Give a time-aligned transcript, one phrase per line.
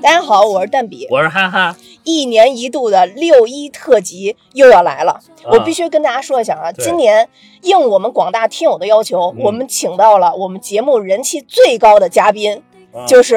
[0.00, 1.76] 大家好，我是蛋比，我是哈哈。
[2.04, 5.20] 一年一度的六一特辑又要来了，
[5.50, 7.28] 我必须跟大家说一下啊，今年
[7.62, 12.62] 应我们广大听友的要求，我们请到了我们节目人气最高的嘉宾，
[13.06, 13.36] 就是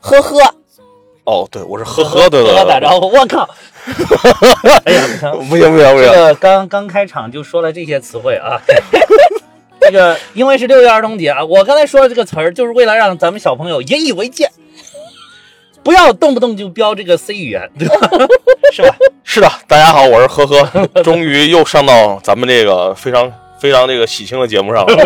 [0.00, 0.54] 呵呵。
[1.24, 2.64] 哦，对，我是呵呵，对对对。
[2.68, 3.48] 打招呼，我靠！
[4.84, 5.02] 哎呀，
[5.50, 8.60] 不行不行不行，这个刚刚开场就说了这些词汇啊。
[9.80, 14.50] 这个因为是六一儿童节啊，我刚才说的这个词儿，就是为了让咱们小朋友引以为戒。
[15.86, 17.94] 不要动不动就标这个 C 语言，对吧？
[18.74, 18.96] 是吧？
[19.22, 24.96] 是的，大家好，我是呵呵， 终于又上到咱们这个非常非常这个喜庆的节目上了。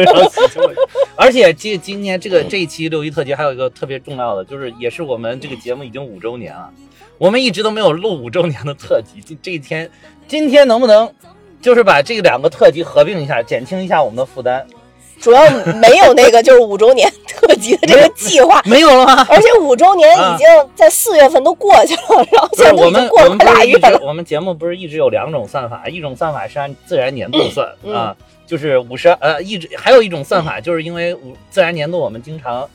[1.16, 6.70] 而且今今天这个这一期六一特辑还有一个特别重要的，就是也是我们这个节目已经五周年了，
[7.18, 9.20] 我们一直都没有录五周年的特辑。
[9.20, 9.90] 这这一天，
[10.26, 11.12] 今天能不能
[11.60, 14.66] 就是把这两个特辑合并一下，减轻一下我们的负担？
[15.20, 19.26] 主要没有那个就是五周年特辑的这个计划， 没有了吗？
[19.28, 24.00] 而且五周年已经在四月份都过去了，然后现在已经过了俩月了。
[24.02, 32.66] 我们节目不是一直有两种算法，一种算法是按自然年度算啊，就是五十呃一直还有一种算法，就是因为五自然年度我们经常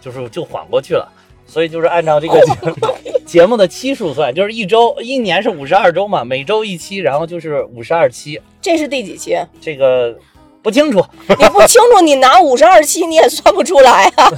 [0.00, 1.06] 就是就缓过去了，
[1.46, 2.40] 所以就是按照这个
[3.26, 8.40] 节目的期数算，就是一周一年是五十二周嘛，每周一期，然后就是五十二期。
[8.62, 9.36] 这是第几期？
[9.60, 10.16] 这个。
[10.62, 14.30] 不清楚，你不清楚，你拿五十二期你也算不出来啊。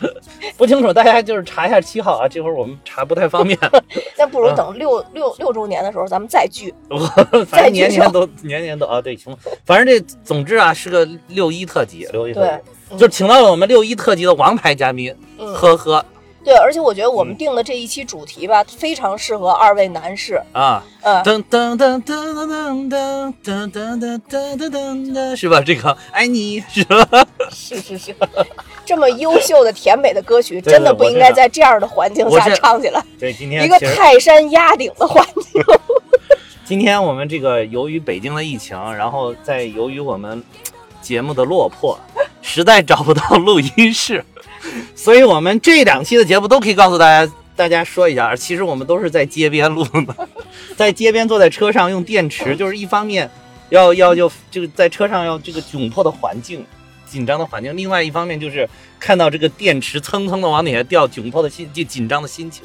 [0.56, 2.28] 不清楚，大家就是查一下七号啊。
[2.28, 3.58] 这会儿我们查不太方便，
[4.18, 6.74] 那不如等六六六周年的时候咱们再聚。
[7.48, 12.46] 反正年年都年年都啊，对，行，反正这总之啊是个六一特辑，六一特
[12.90, 16.04] 辑，就请到了我们六一特辑的王牌嘉宾，呵呵。
[16.42, 20.82] 对，而且我觉得我们定的这一期主题吧，非常适合二位男士啊。
[21.02, 25.60] 嗯，噔噔噔噔噔噔噔噔噔噔噔，是吧？
[25.60, 27.26] 这个爱你是吧？
[27.50, 28.14] 是是是，
[28.86, 33.04] 这么优秀的甜美的歌曲，真的不应该在这样的环境下唱起来。
[33.18, 35.22] 对，今天一个泰山压顶的环
[35.52, 35.62] 境。
[36.64, 40.42] 今天我们这个由于北京的疫情，然后再由于我们
[41.02, 41.98] 节目的落魄，
[42.40, 44.24] 实在找不到录音室。
[44.94, 50.28] 所以，我们这两期的节目都可以告诉大家，大家说一下，其实我们都是在街边录的，
[50.76, 53.30] 在街边坐在车上用电池，就是一方面
[53.70, 56.64] 要要就这个在车上要这个窘迫的环境、
[57.06, 62.64] 紧张的环境，另外一方面就是看到这个电池蹭蹭的往底下掉，窘迫的心就紧张的心情。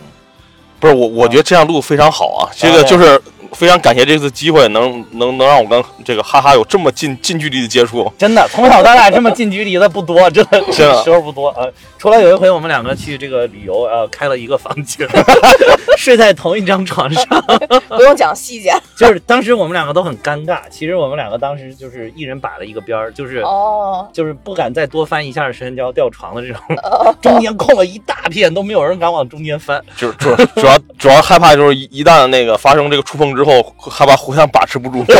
[0.79, 3.22] 不是我，我觉得这样录非常好啊，这个就是。
[3.53, 8.11] 非常感谢这次机会，能能能让我跟这个哈哈有这么近近距离的接触。
[8.17, 11.66] 真的，从小到大这么近距离的不多， 真的时候不多啊。
[11.97, 15.07] 除了有一回我们两个去这个旅游，呃，开了一个房间，
[15.97, 17.25] 睡在同一张床上，
[17.89, 18.72] 不用讲细节。
[18.95, 20.59] 就是当时我们两个都很尴尬。
[20.69, 26.62] 其实我们两个当时就是一人把了一个边儿，就是哦，就是不敢再多翻一下身就要掉床的这种。
[27.22, 29.81] 中间空了一大片，都没有人敢往中间翻。
[29.97, 33.46] 就是主主要主要害怕就是一一旦那个发生这个触碰之。
[33.46, 35.06] 后害怕互相把持不住。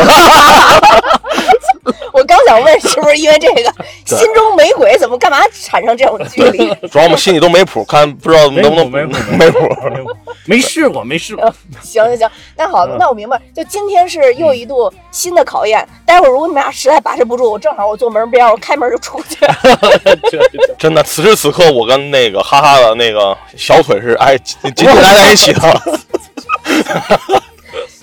[2.12, 3.62] 我刚想问，是不是因为这个
[4.18, 6.74] 心中没鬼，怎么干嘛产生这种距离？
[6.90, 9.59] 主要我们心里都没谱，看不知道能不能没谱，没谱，
[10.46, 11.54] 没试过，没试过。
[11.84, 13.40] 行行行，那好，那我明白。
[13.54, 15.88] 就今天是又一度新的考验。
[16.06, 19.38] 待会儿如果你们俩实在把持不住，我正好我坐门边，我开门就出去。
[20.80, 25.81] 真的，此时此刻我跟那个哈哈的那个小腿是哎紧紧挨在一起的。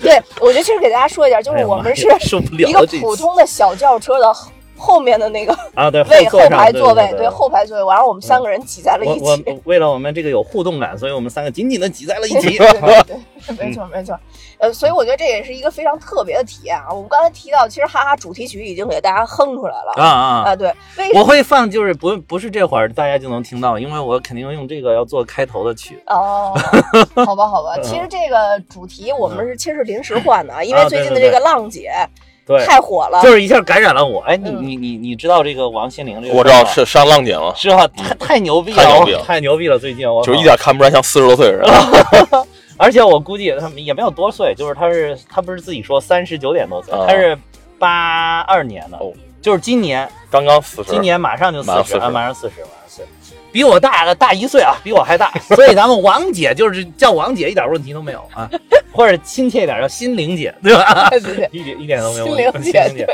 [0.03, 2.05] 对，我觉得其实给大家说一下，就是我们是
[2.57, 4.31] 一个普通的小轿车的
[4.83, 9.45] 后面的那个啊，对，位后排座位，对后排座位，然后我们三个人挤在了一起。
[9.47, 12.57] 我为了我们这个有互动感，所以我们三个紧紧的挤在了一起。
[12.59, 13.03] 对对
[13.47, 14.19] 对，没错没错。
[14.57, 16.87] 呃，所以我觉得这也是一个非常特别的体验啊。
[16.89, 20.55] 我们刚才提到，其实哈哈主题曲已经给大家哼出来了啊啊啊！
[20.55, 20.73] 对，
[21.15, 25.97] 我会放，就是不不是这会儿大家就能听到，因为我肯定用这个要做开头的曲。
[26.07, 26.53] 哦，
[27.25, 31.91] 好吧好吧， 其实这个主题我们是其实是临时换的啊，因为最近的这个浪姐。
[31.93, 32.32] 对，
[32.65, 34.21] 太火了，就是一下感染了我。
[34.21, 36.33] 哎，你你你你知道这个王心凌这个？
[36.33, 37.53] 我知道是上浪姐吗？
[37.55, 37.87] 是吧？
[37.87, 39.79] 太太牛逼了，太牛逼了，太牛逼了！
[39.79, 41.53] 最近我就一点看不出来像四十多岁的。
[41.53, 41.65] 人。
[42.75, 47.37] 而且我估计他们也没有多岁，就是他是他不是自己说三十九点多岁，他是
[47.77, 48.99] 八二年的，
[49.41, 50.09] 就是今年。
[50.29, 52.65] 刚刚四十，今年马上就四十啊，马上四十，马上四十，
[53.53, 55.31] 比我大了大一岁啊， 比我还大。
[55.55, 58.49] 所以咱们王姐就是叫王姐，一点问题都没有啊。
[58.91, 61.09] 或者亲切一点叫心灵姐，对吧？
[61.11, 62.25] 对对，一点一点都没有。
[62.25, 62.51] 心灵
[62.95, 63.07] 姐，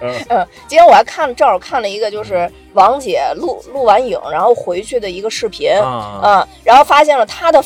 [0.00, 0.46] 嗯嗯。
[0.68, 7.62] 今天我还看，正好看了一个，就是王姐录录完影，然后回去的一个视频啊，然后发现了她的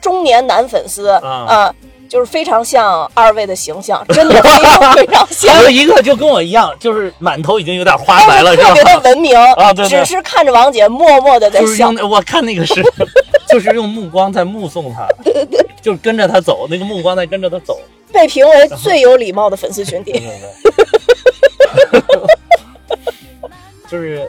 [0.00, 1.74] 中年男粉丝啊，
[2.08, 5.62] 就是非常像二位的形象，真的非常非常 像。
[5.62, 11.90] 有一个就跟我一样，就是满头已经有点花白了， 特别的文明啊，对只是看着王姐默默的在笑。
[12.08, 12.82] 我看那个是。
[13.46, 15.06] 就是用目光在目送他，
[15.80, 17.78] 就跟着她走，那个目光在跟着她走，
[18.10, 20.20] 被评为最有礼貌的粉丝群体。
[23.88, 24.28] 就是。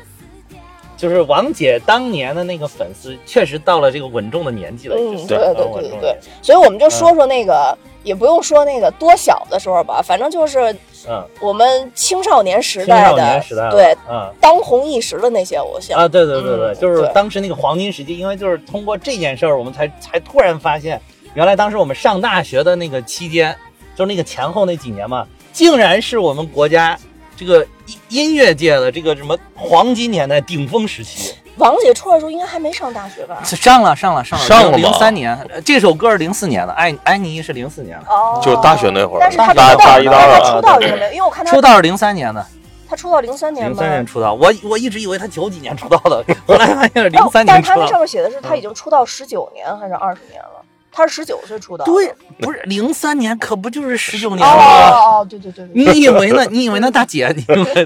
[0.98, 4.96] 就是王姐当年的那个粉丝，确实到了这个稳重的年纪了。
[4.98, 6.18] 嗯，对对对对对。
[6.42, 10.72] 所以我们就说说那个，也不用说那个多小的时候吧，反正就是，
[11.10, 18.18] 嗯，我们青少年时代的，对，嗯，当红一时的那些偶像啊，对对对对，就是当时那个黄金时期。
[18.18, 21.02] 因为就是通过这件事儿，我们才才突然发现，
[21.34, 23.54] 原来当时我们上大学的那个期间，
[23.96, 26.98] 就是那个前后那几年嘛，竟然是我们国家。
[27.38, 33.42] 这个音音乐界的这个什么黄金年代顶峰时期，王姐出来的时候应该还没上大学吧？
[33.44, 39.20] 上了，上了，上了，上了零三年，这首歌是零四年的，爱安妮是零四年的，哦，就大学那会儿。
[39.20, 41.12] 但是他大大一、大二，他出道有没有？
[41.12, 42.46] 因为我看他出道是零三年的。
[42.88, 47.48] 他出道零三年零三年出道，我我一直以为他九几年出道的，后来发现是零三年出道。
[47.48, 50.55] 但是他那上面写的是他已经出道十九年还是二十年了？
[50.96, 52.10] 他是十九岁出道，对，
[52.40, 54.56] 不是零三年，可不就是十九年吗？
[54.56, 56.46] 哦哦，对对对，你以为呢？
[56.50, 57.28] 你以为那大姐？
[57.36, 57.74] 你以为？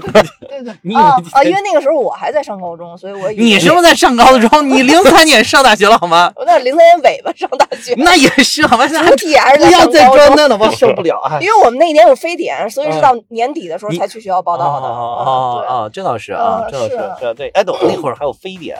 [0.62, 1.42] 对，你以为啊？
[1.44, 4.68] 因为那个时候我还在上高中，所以我你是不是在上高中？
[4.70, 6.30] 你 零三年上大学了好吗？
[6.36, 8.86] 我那零三年尾巴上大学，那也是好吧？
[8.86, 11.38] 初体还是不要再装嫩了，我 受不了啊！
[11.40, 14.86] 因为我们那年有非典，所以是到年底的时候才去学校报道的。
[14.86, 17.48] 哦哦哦，这倒是啊，这倒是，对对。
[17.48, 18.76] 哎，对，那会儿还有非典，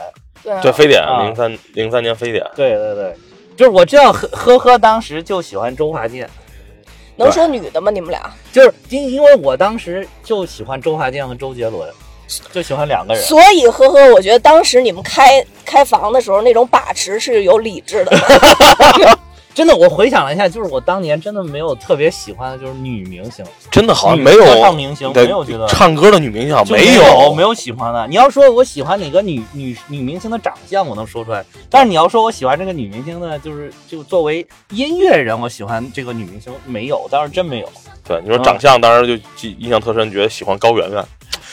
[0.61, 3.15] 对非典，零三零三年非典，对对对。
[3.55, 6.29] 就是我知道呵呵呵，当时就喜欢周华健，
[7.15, 7.91] 能说女的吗？
[7.91, 8.19] 你们俩？
[8.51, 11.87] 就是因因为我当时就喜欢周华健和周杰伦，
[12.51, 13.23] 就喜欢两个人。
[13.23, 18.11] 所以呵呵，我觉得当时你们开开房的时候那种把持是有理智的。
[19.53, 28.07] 真的，我回想了一下，就是我当年真的没有特别喜欢的，就是女明星，真的好像没有唱明星，没有觉得唱歌的女明星没有没有喜欢的。
[28.07, 31.43] 你要说我喜欢哪个女女女明星的长相，我能说出来。
[31.69, 37.69] 但是你要说我喜欢这个女明星呢，就是就作为音乐人，我喜欢这个女明星没有，当时真没有。
[38.03, 41.05] 对，你说长相，当时就记印象特深，觉得喜欢高圆圆。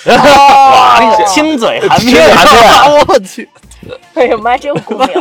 [0.06, 2.27] 哇，那个清嘴含面，
[3.09, 3.49] 我去，
[4.15, 5.09] 哎呀妈，真有共鸣。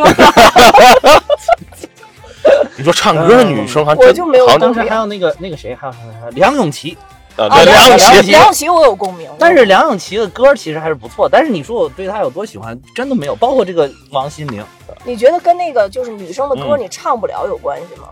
[2.75, 6.97] 你说唱歌的女生还我就没有，当时还有那个那个谁，还有还有梁咏琪
[7.35, 9.29] 啊，梁咏琪，梁咏琪我有共鸣。
[9.37, 13.35] 但是梁咏琪的歌其实还是不错，但是你说我对她有多喜欢，真的没有。
[13.35, 14.63] 包括这个王心凌，
[15.03, 18.07] 你觉得跟那个就是女生的歌你唱不了有关系吗？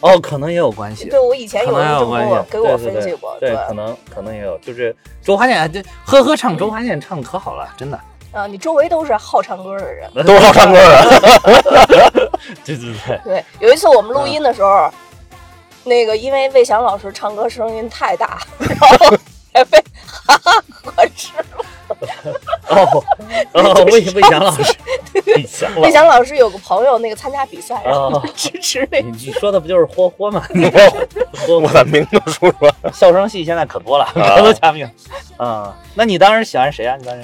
[0.00, 1.08] 哦，可能也有关系。
[1.08, 7.98] 对我以前有人这么给我分析过，对，可能可能也有，就是周华健，这呵呵唱周华健唱可好了，真的。
[8.34, 12.30] 啊，你周围都是好唱歌的人，都是好唱歌的。
[12.64, 13.20] 对对对。
[13.24, 14.90] 对，有一次我们录音的时候，
[15.84, 19.16] 那个因为魏翔老师唱歌声音太大， 然后
[19.52, 21.44] 还被哈哈呵斥了。
[22.68, 23.04] 哦
[23.52, 24.74] 哦，魏魏翔老师，
[25.26, 29.00] 魏翔魏翔老师有个朋友那个参加比赛，然后支持那。
[29.00, 30.42] 你说的不就是霍霍吗？
[30.50, 32.72] 我的名字说出来。
[32.92, 34.90] 笑声戏现在可多了，可多嘉宾。
[35.36, 36.96] 啊，那你当时喜欢谁啊？
[36.96, 37.22] 你当时？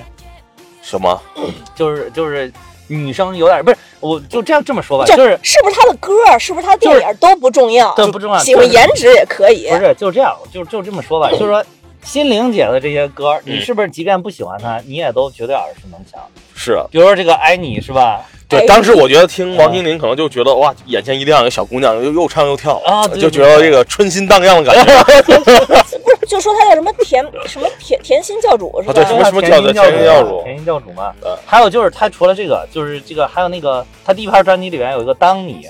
[0.83, 1.21] 什么？
[1.75, 2.53] 就是就是
[2.89, 9.69] 女生有点不是，我就这样这么说吧，就是是不是他的歌，是不是他的电影都不重要，都不重要，喜欢颜值也可以。
[9.69, 11.65] 不是，就这样，就就这么说吧，就是说
[12.03, 16.21] 心灵姐的这些歌，你是不是即便不喜欢她，你也都绝对耳熟能详？
[16.55, 18.25] 是，比如说这个爱你是吧？
[18.51, 25.23] 对，当时我觉得听王心凌可能就觉得哇，眼前一亮，一个小姑娘又又唱又跳啊，就觉得这个春心荡漾的感觉。
[25.23, 28.93] 不是，就说她叫什么甜什么甜甜心教主是吧？
[28.93, 29.73] 对，什么什么教主？
[29.73, 31.13] 甜心教主，甜心教主嘛。
[31.47, 35.67] 还有就是她除了这个，就是这个还有那个她第一盘专辑里面有一个当你。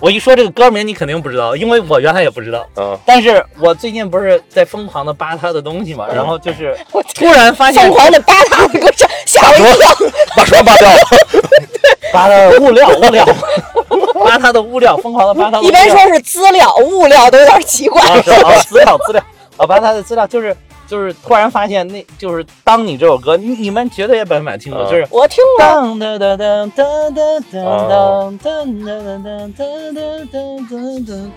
[0.00, 2.64] 我一说这个歌名，你肯定不知道，因为我原来也不知道。
[2.76, 6.76] 嗯，但是我最近不是在疯狂的扒他的东西嘛，然后就是
[7.14, 9.90] 突然发现疯狂的扒他，给我吓吓我一跳，
[10.36, 10.88] 把什么扒掉？
[12.12, 13.26] 扒他的物料，物料，
[14.24, 15.60] 扒他的物料，疯狂的扒他。
[15.60, 18.00] 一般说是资料，物料都有点奇怪。
[18.02, 18.30] 啊，资
[18.78, 19.22] 料，资料，
[19.56, 20.56] 我，扒他的资料就是。
[20.88, 25.66] 就是突然发现，那就是当你这首歌，你你们绝对也百分百听过，就是我听过。
[25.66, 31.32] 当当当当当当当当当当当当当当。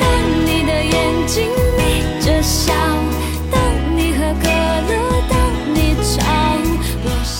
[0.00, 0.06] 当
[0.44, 1.48] 你的眼睛
[1.78, 2.74] 眯着笑，
[3.52, 3.60] 当
[3.96, 4.90] 你喝可乐，
[5.30, 5.38] 当
[5.72, 6.20] 你吵，
[7.04, 7.32] 我想。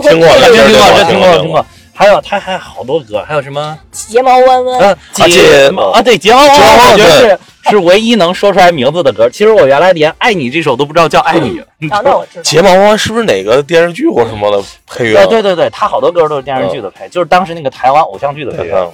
[0.00, 1.64] 听过，这听过，这听过，听过。
[1.94, 4.80] 还有他还好多歌，还有什么睫毛弯弯？
[4.80, 7.38] 嗯，睫毛啊，对，睫毛弯弯，我觉得是。
[7.70, 9.28] 是唯一能说出来名字的歌。
[9.30, 11.60] 其实我原来连《爱你》这首都不知道叫《爱你》。
[11.92, 12.42] 啊，那 我知道。
[12.42, 15.26] 睫毛弯是不是哪个电视剧或什么的配乐？
[15.26, 18.92] 对对对，他好多歌都是电视剧的配，就是当时那个台湾偶像剧的配乐。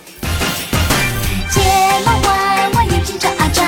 [1.50, 1.60] 睫
[2.04, 3.64] 毛弯弯，眼睛眨啊眨，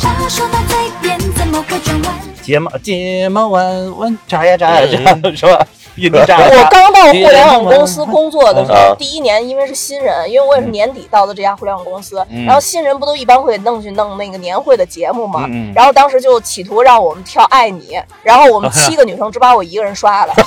[0.00, 2.14] 话说到嘴边怎么会转弯？
[2.42, 5.66] 睫毛睫毛弯弯，眨呀眨呀眨， 是吧？
[6.08, 15.48] 我刚到互联网公司工作的时候，第一年因为是新人，因为我也是年底到的这家互联网公司，然后新人不都一般会弄去弄那个年会的节目嘛？
[15.74, 20.34] 然后当时就企图让我们跳《爱你》，然后我们七个女生只把我一个人刷了。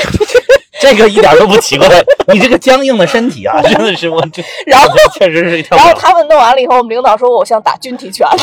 [0.80, 1.86] 这个一点都不奇怪，
[2.32, 4.42] 你这个僵硬的身体啊，真的是我这。
[4.66, 5.76] 然后确实是一条。
[5.76, 8.36] 然后他们弄完了以后，我们领导说我像打军体拳，后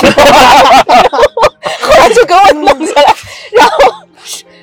[1.97, 3.15] 来就给我弄下来，
[3.53, 3.91] 然后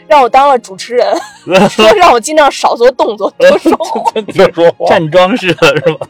[0.07, 1.17] 让我当了主持人，
[1.69, 6.07] 说让我尽量少做动作，多说话， 多说话，站桩式的是吧？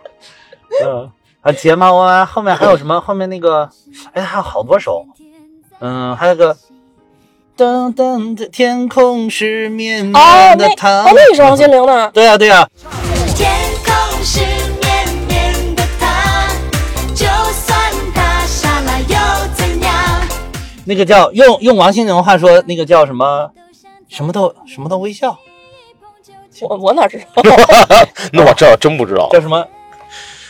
[0.84, 1.10] 嗯，
[1.42, 3.00] 啊，睫毛啊，后面还有什么？
[3.00, 3.68] 后面那个，
[4.12, 5.06] 哎，还有好多首，
[5.80, 6.56] 嗯，还有个。
[7.56, 11.04] 噔噔的天空是绵绵的糖。
[11.06, 12.10] 哦，那是王心凌的。
[12.10, 12.68] 对呀，对呀。
[13.34, 13.50] 天
[20.86, 23.50] 那个叫用用王心凌的话说，那个叫什么？
[24.08, 25.36] 什么都什么都微笑。
[26.62, 27.42] 我我哪知道？
[28.32, 29.28] 那我这真不知道。
[29.30, 29.66] 叫什么？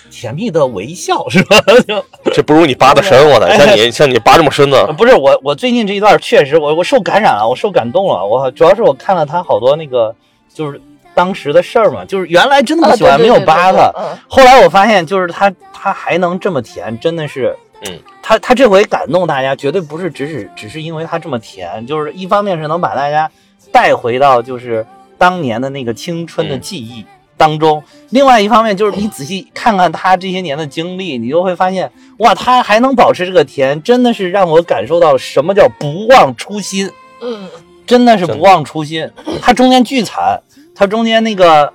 [0.09, 1.57] 甜蜜的微笑是吧？
[2.33, 4.87] 这不如你扒的深，我的像你像你扒这么深的。
[4.93, 8.25] 不是我，我最近这一段确实我我受感染了，我受感动了。
[8.25, 10.15] 我主要是我看了他好多那个
[10.53, 10.81] 就是
[11.15, 13.93] 当时的事儿嘛，就是原来真的不喜欢，没有扒他。
[14.29, 23.31] 后来我发现就是他他还能这么甜，真的是，嗯，他他这回感动大家，绝对不是只是只是因为他这么甜，就是一方面是能把大家
[23.71, 24.87] 带回到就是
[25.19, 27.05] 当年的那个青春的记忆。
[27.39, 36.91] 当中，另外一方面就是你仔细看看他这些年的经历，你就会发现，哇，他还能保持这个甜，真的是让我感受到什么叫不忘初心。
[37.21, 37.47] 嗯，
[37.87, 39.11] 真的是不忘初心。
[39.43, 40.41] 他中间巨惨，
[40.75, 41.75] 他中间那个，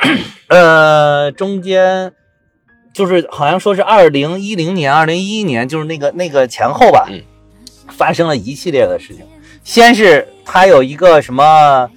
[0.48, 2.12] 呃，中间
[2.92, 7.08] 就是好像说是二零一零年、二零一一年，就是那个那个前后吧，
[7.88, 9.24] 发生了一系列的事情。
[9.64, 11.90] 先是她有一个什么。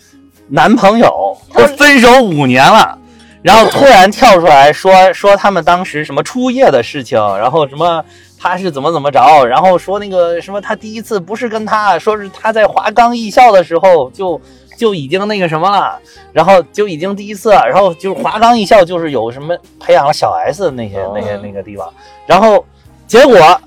[0.50, 3.00] 男朋友都分手五年了，
[3.42, 8.04] 然后突然跳出来说说他们当时什么初夜的事情，然后什么
[8.38, 14.40] 他是怎么怎么着，然后说那个什么他第一次不是跟他说是他在华冈艺校的时候就
[14.84, 15.98] 就已经那个什么了，
[16.34, 21.88] 然后就已经第一次，然后就是华冈艺校就是有什么培养了小 S 那些那些那个地方，
[22.28, 22.66] 然后
[23.08, 23.62] 结果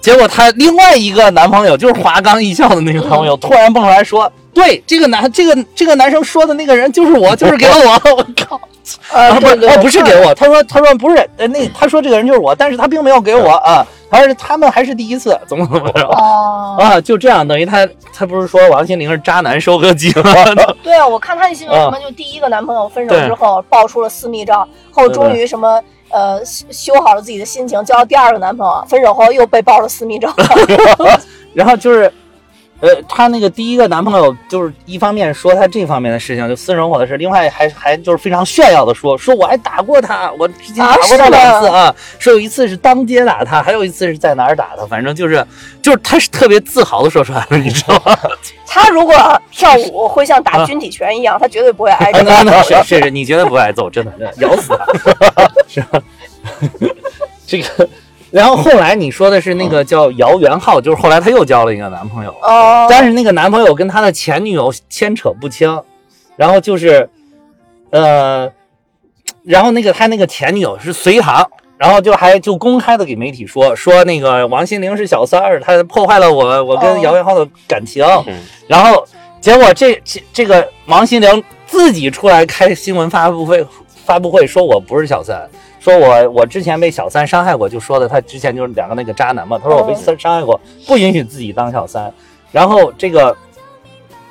[0.00, 4.32] 结果她另外一个男朋友就是华冈艺校的那个朋友 突然蹦出来说。
[4.54, 8.60] 对，这个男这个这个男生说的那个人就是我，就是给了我，我靠，
[9.10, 20.34] 啊不是哦不是给我，他说他说不是，呃那他说这个人就是我，但是他并没有给我啊，还是他们还是第一次，怎么怎么着啊，就这样，等于他他不是说王心凌是渣男收割机吗？
[20.82, 30.30] 对啊，我看他的新闻什么，就第一个男朋友分手之后爆出了私密照，后终于什么呃修好了自己的心情，交了第二个男朋友，分手后又被爆了私密照，
[31.54, 32.12] 然后就是。
[32.82, 45.46] 呃，她那个第一个男朋友就是一方面说她这方面的事情，就私生活的事，另外还还就是非常炫耀的说，说我还打过他，我之前打过他两次啊，说有一次是当街打他，还有一次是在哪儿打他，反正就是
[45.80, 48.18] 就是他是特别自豪的说出来了，你知道吗？
[48.66, 49.14] 他如果
[49.52, 52.82] 跳舞会像打军体拳一样，他绝对不会 挨揍。
[52.82, 56.02] 是是，你绝对不会挨揍，真的，咬死他， 是吧？
[57.46, 57.88] 这个。
[58.32, 65.82] 然后后来你说的是那个叫姚元浩，就是后来他又交了一个男朋友，哦，但是那个男朋友跟他的前女友牵扯不清，
[66.34, 67.10] 然后就是，
[67.90, 68.50] 呃，
[69.44, 71.46] 然后那个他那个前女友是隋唐，
[71.76, 78.02] 然后就还就公开的给媒体说说那个王心凌是小三儿，她破坏了我我跟姚元浩的感情，
[78.66, 79.06] 然后
[79.42, 83.66] 结果这这这个王心凌自己出来开新闻发布会
[84.06, 85.46] 发布会说我不是小三。
[85.82, 89.58] 说我我之前被小三伤害过，就说的他之前就是两个那个渣男嘛。
[89.58, 92.14] 他说我被伤伤害过，不允许自己当小三。
[92.52, 93.36] 然后这个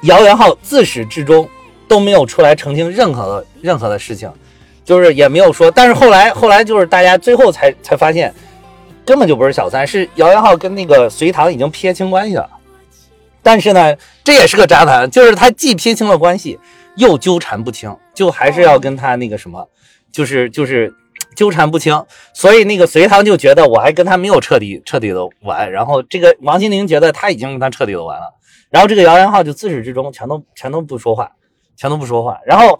[0.03, 1.46] 姚元浩自始至终
[1.89, 4.31] 都没有出来澄清任何的任何的事情，
[4.86, 5.70] 就是也没有说。
[5.70, 8.34] 但是后来后来就是大家最后才才发现，
[9.03, 12.50] 根本就不是小三，是姚元浩跟那个隋唐已经撇清关系了。
[13.43, 13.93] 但是呢，
[14.24, 16.58] 这也是个渣男，就是他既撇清了关系，
[16.96, 19.67] 又纠缠不清，就还是要跟他那个什么，
[20.13, 20.96] 就是就是。
[21.35, 28.33] 纠缠不清，所以那个隋唐就觉得我还跟他没有彻底彻底的完，然后这个王心凌觉得他已经跟他彻底的完了，
[28.69, 31.31] 然后这个姚元浩就自始至终全都全都不说话，
[31.77, 32.79] 全都不说话，然后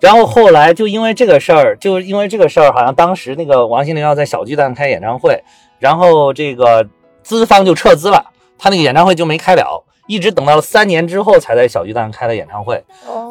[0.00, 5.42] 然后后来就因为这个事儿，就因为这个事儿，好像当时那个王心凌要在小巨蛋开演唱会，
[5.78, 6.88] 然后这个
[7.22, 9.84] 资方就撤资了，他那个演唱会就没开了。
[10.06, 12.82] 一直等到了三年之后，才在小巨蛋开了演唱会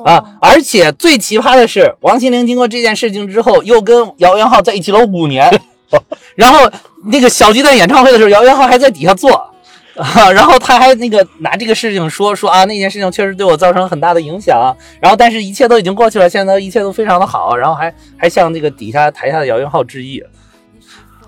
[0.06, 0.38] 啊！
[0.42, 5.52] 而且最奇葩的是，王心凌经过这件事情之后，又跟姚元浩在一起了五年。
[6.36, 6.60] 然后
[7.06, 9.30] 那个小巨蛋演唱会的时候，姚元浩还在底下坐，
[9.98, 20.24] 啊，然后他还那个拿这个事情说说啊，那件事情确实对我造成很大的影响，然后但是一切都已经过去了，现在一切都非常的好，然后还还向那个底下台下的姚元浩致意。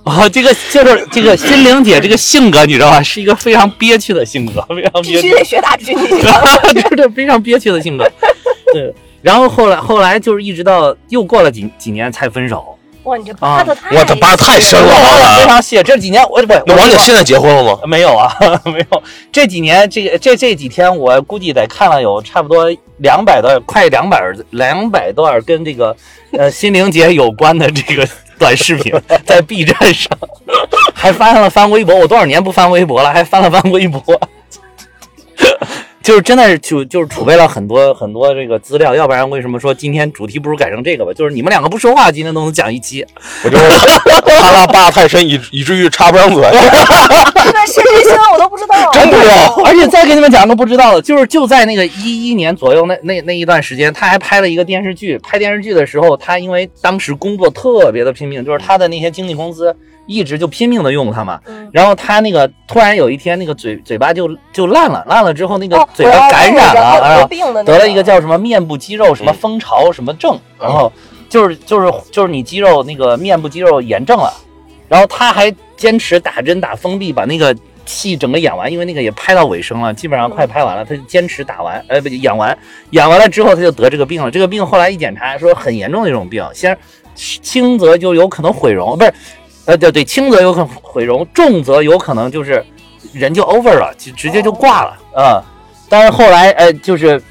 [0.04, 3.02] 啊， 这个就是这个心灵姐这个性格，你知道吧？
[3.02, 6.48] 是一个非常憋屈的性格，非常憋屈，必须得学大军，你知道吗？
[6.96, 8.06] 对，非常憋屈的性格。
[8.74, 12.78] 对，然后后来后来就是一直到又过了几几年才分手。
[13.04, 13.94] 哇，你这扒的太……
[13.96, 14.96] 哇，这扒太深了，
[15.38, 15.82] 非常细。
[15.84, 17.78] 这几年我不，那王姐现在结婚了吗？
[17.86, 18.34] 没有啊，
[18.64, 19.04] 没有。
[19.30, 25.94] 这几年这这这几天，我估计得看了有差不多两百段，快两百两百段跟这个
[26.32, 28.08] 呃心灵姐有关的这个
[28.44, 28.94] 短视频，
[29.26, 30.12] 在 B 站上，
[30.94, 31.96] 还翻了翻微博。
[31.96, 34.04] 我多少年不翻微博了，还翻了翻微博。
[36.04, 41.14] 就是真的是就就是储备了很多很多这个资料，要不然为什么说今天主题不如改成这个吧？
[41.14, 43.06] 就是你们两个不说话，今天都能讲一期。
[43.46, 46.42] 我就是他拉扒太深，以以至于插不上嘴。
[46.42, 49.64] 那谁谁星我都不知道，真不知道。
[49.64, 55.18] 而且再给你们讲个不知道的，就是就在那个一一年左右那那那一段时间，他还拍了一个电视剧。
[55.20, 59.74] 拍电视剧的时候，他因为当时工作特别的拼命，就是他的那些经纪公司。
[60.06, 61.40] 一直就拼命的用它嘛，
[61.72, 67.28] 然后他那个突然有一天那个嘴嘴巴就就烂了，烂了之后那个嘴巴感染了，
[67.64, 70.92] 得了一个叫什么面部肌肉什么蜂巢什么症，然后
[71.30, 74.34] 就是就是就是你肌肉那个面部肌肉炎症了，
[74.90, 77.56] 然后他还坚持打针打封闭把那个
[77.86, 82.58] 戏整个演完，因为那个也拍到尾声了，基本上快拍完了，他就坚持打完，呃不演完，
[82.90, 86.78] 演完了之后他就得这个病了，这个病后来一检查说很严重的一种病，先
[87.16, 89.14] 轻则就有可能毁容，不是。
[89.66, 92.64] 呃，对对，轻则有可能毁容，重则有可能就是
[93.14, 95.42] 人就 over 了，就直接就挂了啊。
[95.88, 97.22] 但是后来，呃，就是，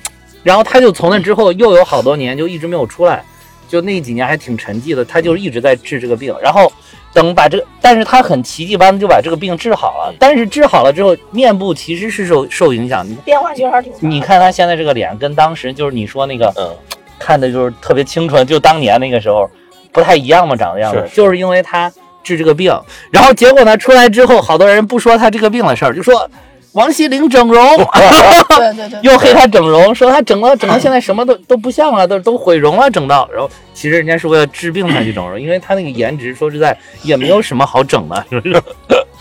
[0.43, 3.23] 然后他就从那之后又有好多年就一直没有出来，
[3.69, 5.05] 就那几年还挺沉寂的。
[5.05, 6.73] 他就一直在治这个病，然后
[7.12, 10.15] 等把这个，但是他很奇迹般的就把这个病治好了。
[10.19, 13.92] 但是治好了之后，面部其实是受受影响，变化其实还挺。
[13.99, 16.75] 你看他现在这个脸，跟当时就是你说那个，嗯，
[17.18, 19.51] 看的就是特别清纯，就当年那个时候
[19.92, 21.92] 不太一样嘛，长的样子，就是因为他。
[22.22, 22.72] 治这个病，
[23.11, 23.76] 然后结果呢？
[23.76, 26.30] 出来之后，好多人不说他这个病的事儿，就说
[26.72, 27.64] 王心凌整容，
[28.56, 33.28] 对对对，又黑他整容，说他整了整到现在什么都都不像了，都都毁容了，整到。
[33.32, 38.62] 然后其实人家是为了治病才去整容，因为他那个颜值说实在也没有什么好整的，是不是？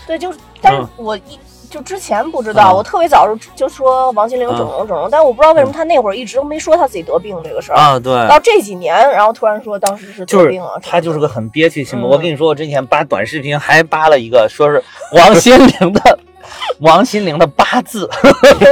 [0.06, 1.38] 对，就是，但是我一。
[1.72, 7.98] 就之前不知道，我特别早就就说王心凌整容整容，但我不知道为什么她那会儿一直都没说她自己得病这个事儿啊。
[7.98, 10.78] 对，到这几年，然后突然说当时是得病了。
[10.82, 12.06] 她就是个很憋屈性格。
[12.06, 16.18] 我跟你说，我之前扒短视频还扒了一个，说是王心凌的
[16.80, 18.06] 王心凌的八字，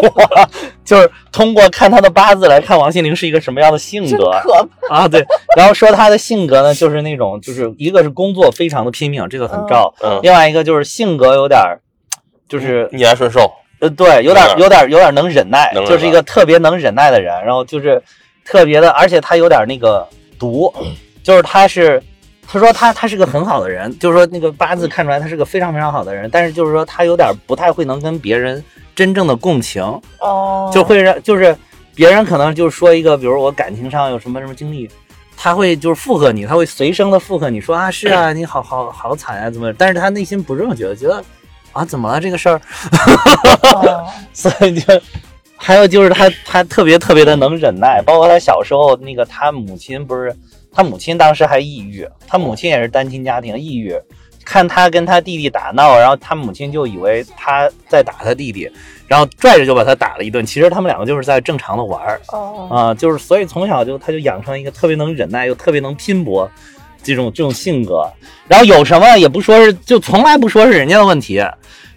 [0.85, 4.31] 就是通过看她的八字来看王心凌是一个什么样的性格
[4.91, 5.09] 啊。
[5.09, 5.25] 对，
[5.57, 9.95] 然后说她的性格呢，就是那种就是一个是工作非常的拼命，这个很照。
[10.03, 10.21] 嗯。
[10.23, 11.59] 另外一个就是性格有点。
[12.51, 17.33] 就是逆来顺受，呃，对，有点有点有点能忍耐，就是一个特别能忍耐的人。
[17.45, 18.03] 然后就是
[18.45, 20.07] 特别的，而且他有点那个
[20.39, 20.71] 毒，
[21.23, 22.03] 就是他是，
[22.47, 28.63] 他说他他是个很好的人，就是说那个八字看出来他是个非常非常好的人，但是就是说他有点不太会能跟别人
[28.97, 29.83] 真正的共情，
[30.19, 31.57] 哦，就会让就是
[31.95, 34.91] 别人可能就是说一个，比如我感情上有什么什么经历，
[35.37, 41.23] 他会就是附和你，他会随声的附和你说啊是啊， 你好好好惨啊怎么，但是他内心不这么觉得，觉得。
[41.73, 42.61] 啊，怎么了这个事儿？
[44.33, 45.01] 所以就
[45.57, 50.35] 还有就是他他特别特别的能忍耐，包括他小时候那个他母亲不是
[50.73, 53.95] 他母亲当时还抑郁，他母亲也是单亲家庭抑郁，
[54.45, 58.71] 看他跟他弟弟打闹，然后他母亲就以为他在打他弟弟，
[59.07, 60.45] 然后拽着就把他打了一顿。
[60.47, 62.21] 其实他们两个就是在正常的玩儿
[62.71, 66.51] 啊，就是所以从小就他就养成一个特别能忍耐又特别能拼搏。
[67.03, 68.09] 这种这种性格，
[68.47, 71.43] 然后有什么也不说是，就从来不说是人家的问题。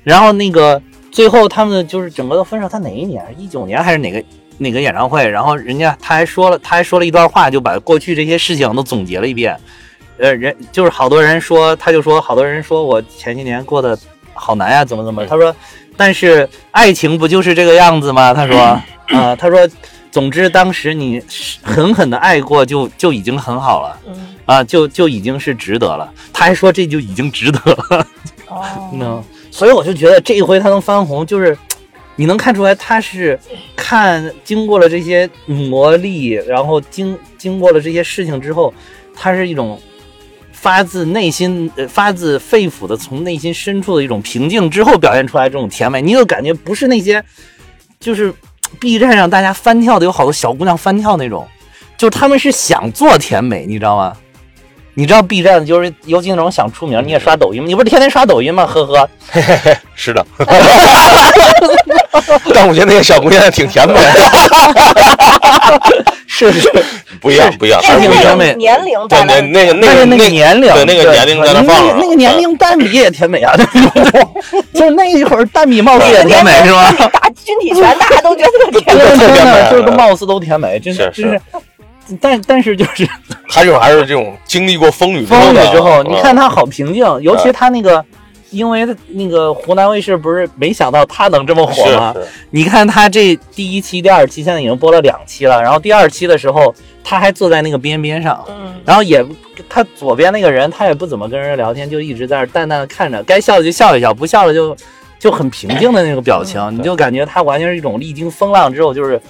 [0.03, 3.23] 然后那个最后他们就是整个都分手，他哪一年？
[3.37, 4.23] 一九年还是哪个
[4.57, 5.27] 哪个演唱会？
[5.27, 9.57] 然后人家他还说了，他还说了一段话，就把过去这些事情都总结了一遍。
[10.17, 13.97] 呃，人就是好多人说，他就说好多人说我前些年过得
[14.33, 15.25] 好难呀，怎么怎么？
[15.25, 15.55] 他说，
[15.97, 18.33] 但是爱情不就是这个样子吗？
[18.33, 18.57] 他说，
[19.17, 19.67] 啊， 他说。
[20.13, 21.19] 总之，当时你
[21.63, 23.99] 狠狠的爱过，就就已经很好了，
[24.45, 26.13] 啊，就就已经是值得了。
[26.31, 28.07] 他还说这就已经值得了，
[28.47, 31.57] 哦， 所以我就觉得这一回他能翻红，就是
[32.15, 33.39] 你能看出来他是
[33.75, 38.71] 看经过了这些磨砺，然后经经过了这些事情之后，
[39.15, 39.81] 他是一种
[40.51, 47.25] 发自内心、发自肺腑的从内心深处的一种平静之后表现出来这种甜美，你就感觉不是那些，
[47.99, 48.31] 就是。
[48.79, 51.47] B 站上大家翻跳的有好多小姑娘翻跳那种，
[51.97, 54.15] 就他们是想做甜美，你知道吗？
[54.95, 57.67] 你知道 B 站就是尤其那种想出名，你也刷抖音吗？
[57.67, 58.65] 你不是天天刷抖音吗？
[58.65, 59.09] 呵呵，
[59.95, 60.25] 是的。
[62.53, 63.95] 但我觉得那个小姑娘挺甜美，
[66.27, 66.69] 是是，
[67.19, 74.21] 不一样不一样，是挺甜那美个年龄对那那个那个那个年龄，对那个年龄在那那放那个年龄蛋米也甜美啊，对不对？
[74.73, 76.91] 就是那一会儿蛋米貌似也甜美是吧？
[77.11, 79.03] 打军体拳，大家都觉得特甜美。
[79.17, 81.41] 真的就是个貌似都甜美，真是真是。
[82.19, 83.07] 但但是就是
[83.49, 88.03] 他这种还是这种经历过风雨之后风雨之后，嗯你看他好平静，尤其他那个，
[88.49, 92.13] 因为那个湖南卫视不是没想到他能这么火吗？
[92.49, 99.25] 你看他这第一期、第二期现在已经播了两期了，然后第二期的时候他还坐在那个边边上，嗯，然后也
[99.69, 104.75] 他左边那个人他也不怎么跟人聊天，就一直在那儿淡淡的看着，该笑的就笑一笑，不笑了就
[105.17, 109.21] 就很平静的那个表情，你就感觉他完全是一种历经风浪之后就是。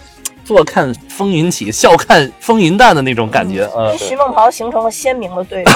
[0.44, 5.72] 坐看风云起，笑看风云淡的那种感觉，呃跟，徐梦桃形成了鲜明的对比。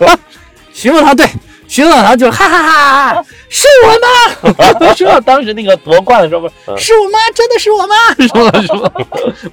[0.72, 1.26] 徐梦桃对，
[1.66, 4.94] 徐梦桃就是哈哈哈哈，是我吗？
[4.94, 5.20] 是吧？
[5.20, 7.18] 当时那个夺冠的时候，不是我吗？
[7.34, 7.94] 真的是我吗？
[8.18, 8.62] 是吗？
[8.62, 8.90] 是吗？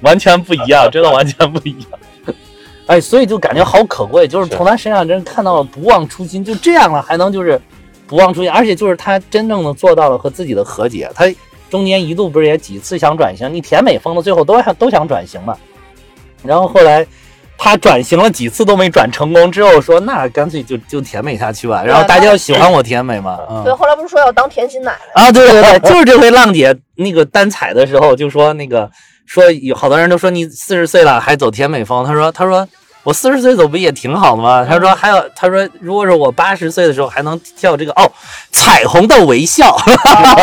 [0.02, 2.34] 完全不一样，真的完全不一样。
[2.86, 7.60] 哎，所以就感觉好可贵，就是从他身上真看到了不忘初心，就这样了还能就是
[8.06, 11.10] 不忘初心，而且就是他真正的做到了和自己的和解。
[11.12, 11.24] 他
[11.70, 15.56] 中间一度不是也几次想转型，你甜美风的最后都想都想转型嘛，
[16.42, 17.06] 然后后来。
[17.58, 21.82] 他转型了几次都没转成功，之后说那干脆就就甜美下去吧。
[21.82, 25.22] 然后大家又喜欢我甜美嘛，嗯对，后来不是说要当甜心奶奶？
[25.22, 28.90] 啊，对对对， 就是这回浪姐那个单踩的时候就说那个
[29.24, 32.68] 说有好多人都说你四十岁了还走甜美风，他说他说
[33.06, 34.66] 我四十岁走不也挺好的吗？
[34.68, 38.10] 他说还有他说如果是我八十岁的时候还能跳这个哦
[38.50, 39.76] 彩虹的微笑，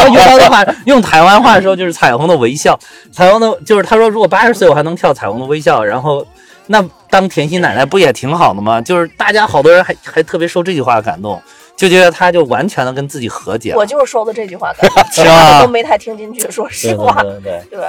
[0.07, 2.79] 用他的话 用台湾话说就是彩虹的微笑，
[3.11, 6.25] 彩虹的就是他说如果八十岁我还能跳彩虹的微笑，然后。
[6.67, 8.79] 那当甜心奶奶不也挺好的吗？
[8.79, 11.37] 就是大家好多人还还特别受这句话感动，
[11.75, 13.77] 就觉得他就完全的跟自己和解了。
[13.77, 16.49] 我就是说的这句话感动，其他的都没太听进去。
[16.49, 17.79] 说实对话，对对对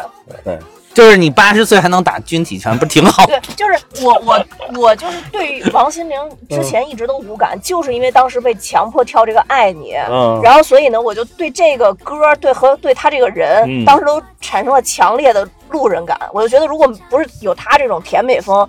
[0.42, 0.58] 对
[0.94, 3.26] 就是你八十岁还能打军体拳，不是挺好？
[3.26, 4.44] 对，就是我我
[4.78, 6.16] 我就是对于王心凌
[6.48, 16.18] 之前一直都无感，就是因为当时被强迫跳这个《爱你》，嗯然后所以呢，我就对这个歌，对和对他这个人，嗯当时都产生了强烈的路人感。
[16.32, 18.66] 我就觉得，如果不是有他这种甜美风。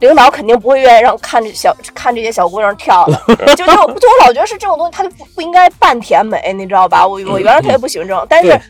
[0.00, 7.06] 领导肯定不会愿意让看这小看这些小姑娘跳的， 就就就我老觉得是这种东西，他就不不应该扮甜美，你知道吧？
[7.06, 8.60] 我我原来特别不喜欢这种，但是对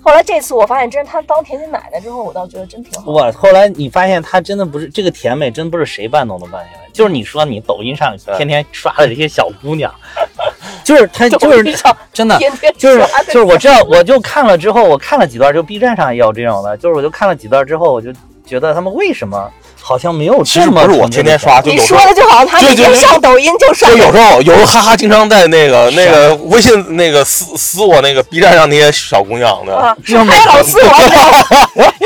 [0.00, 3.10] 后来这次我发现，真是他当甜心奶奶之后，我倒觉得真挺好。
[3.10, 6.88] 我后来你发现他真的不是这个甜美，真不是谁扮都能扮下来。
[6.92, 9.92] 就是你说你抖音上天天刷的这些小姑娘，
[10.82, 11.76] 就是他就是
[12.12, 18.12] 真的天天就是就是我知道，我就看了之后，我看了几段，就 B 站上也有这种的，就是我就看了几段之后，我就
[18.44, 19.50] 觉得他们为什么
[19.88, 30.90] 好像没有其实这么不是我天天刷，就你有时候说的就好像他每天上抖音就刷就有时候有时候哈哈经常在那个那个微信那个私私我那个 B 站上那些小姑娘的，啊，是拍老私我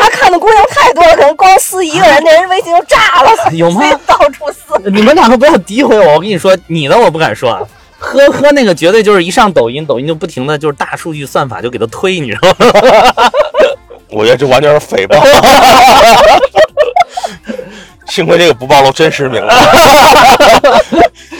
[0.00, 4.80] 他看的姑娘太多了，可能光私一个人，那人微信就炸了， 有吗到处私。
[4.90, 7.60] 你们两个不要诋毁我，我跟你说，你的我不敢说啊。
[7.98, 12.56] 呵呵，那个绝对就是一上抖音，抖音就不停的就是大数据算法就给他推，你知道吗？
[14.10, 15.18] 我觉得这完全是诽谤。
[18.12, 19.48] 幸亏这个不暴露真实名字，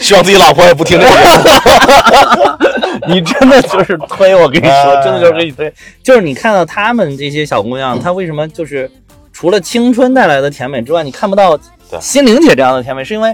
[0.01, 2.57] 希望自己老婆也不听这个。
[3.07, 5.03] 你真的就是推，我跟你说，哎。
[5.03, 5.71] 真的就是给你推。
[6.01, 8.89] 就是你看到他们这些小姑娘，她为什么就是
[9.31, 11.59] 除了青春带来的甜美之外，你看不到
[12.01, 13.31] 心灵姐这样的甜美，是因为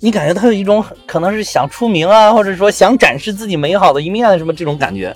[0.00, 5.14] 你感觉她有一种可能是想出名啊，或者说想展示自己美好的一面什么这种感觉，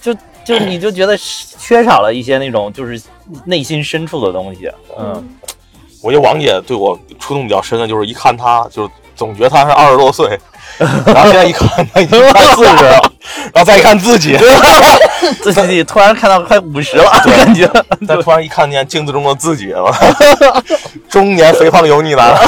[0.00, 3.02] 就就是你就觉得缺少了一些那种就是
[3.44, 4.70] 内心深处的东西。
[4.96, 5.28] 嗯，
[6.02, 10.38] 我觉得王姐对我触动比较深的就是一看她，就是总觉得她是二十多岁，
[10.78, 13.12] 然后现在一看她已经快四十了，
[13.52, 14.38] 然后再一看自己，
[15.42, 17.68] 自己突然看到快五十了，感觉。
[18.06, 19.92] 再突然一看见镜子中的自己了，
[21.08, 22.36] 中年肥胖油腻男，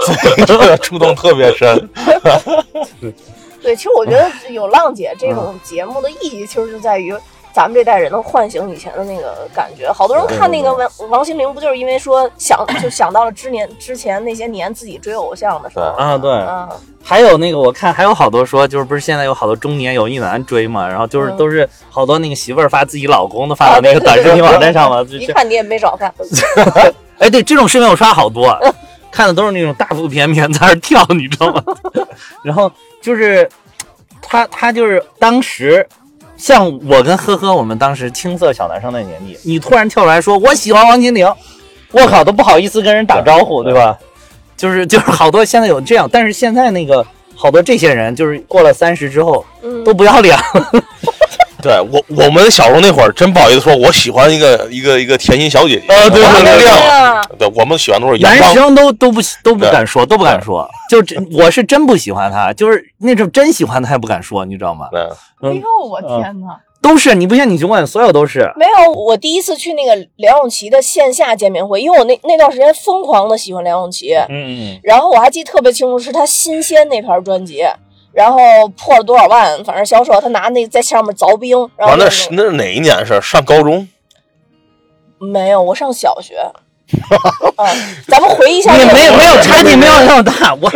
[0.00, 1.88] 所以这个触动特别深。
[3.62, 7.14] 对，其实我觉得有浪姐这种节目的意义，其实就在于
[7.54, 9.88] 咱们这代人能唤醒以前的那个感觉。
[9.92, 16.68] 好多人看那个王王心凌，不就是因为说想就想到了之年之前那些年自己追偶像的时候啊，对，啊，
[17.00, 26.12] 还有那个，我看还有好多说，就是不是现在有好多中年有一男追嘛，然后就是嗯都是好多那个媳妇儿发自己老公的发到啊那个短视频网站上嘛， 一看你也没少看。
[27.20, 28.58] 哎，对，这种视频我刷好多，
[29.12, 31.62] 看的都是那种大腹便便在那儿跳，你知道吗？
[32.42, 32.68] 然后
[33.00, 33.48] 就是
[34.20, 35.88] 他他就是当时。
[36.36, 41.26] 像我跟呵呵，我们当时青涩小男生的年纪，你突然跳出来说我喜欢王心凌，
[41.92, 43.96] 我靠，都不好意思跟人打招呼，对吧？
[44.56, 50.84] 就是 就是好多现在有这样，但是现在那个好多这些人就是过了三十之后嗯，都不要脸了。
[51.64, 55.92] 对我我们小时候那会儿真不好意思说，我喜欢一个一个一个甜心小姐姐。
[55.92, 58.54] 啊对对对对，我们喜欢都是男阳光。
[58.54, 60.68] 生都都不都不敢说，都不敢说。
[60.90, 64.88] 就真我是真不喜欢他，就是那种真喜欢他也不敢说，你知道吗？
[64.92, 65.00] 对，
[65.42, 66.60] 嗯哎呦，我天哪！
[66.82, 68.40] 都是你不信你去问，所有都是。
[68.56, 74.80] 没有，我第一次去那个梁咏琪的线下见面会，因为我那那段时间疯狂的喜欢梁咏琪，嗯嗯。
[74.82, 77.64] 然后我还记得特别清楚，是她新鲜那盘专辑，
[78.14, 83.88] 然后破了多少万，反正销售，他拿那在上面凿冰，然后完了就是那是哪一年的事上高中？
[85.18, 86.36] 没有，我上小学。
[87.56, 87.64] 啊，
[88.06, 90.70] 咱们回忆一下，你没有没有差距没有那么大，我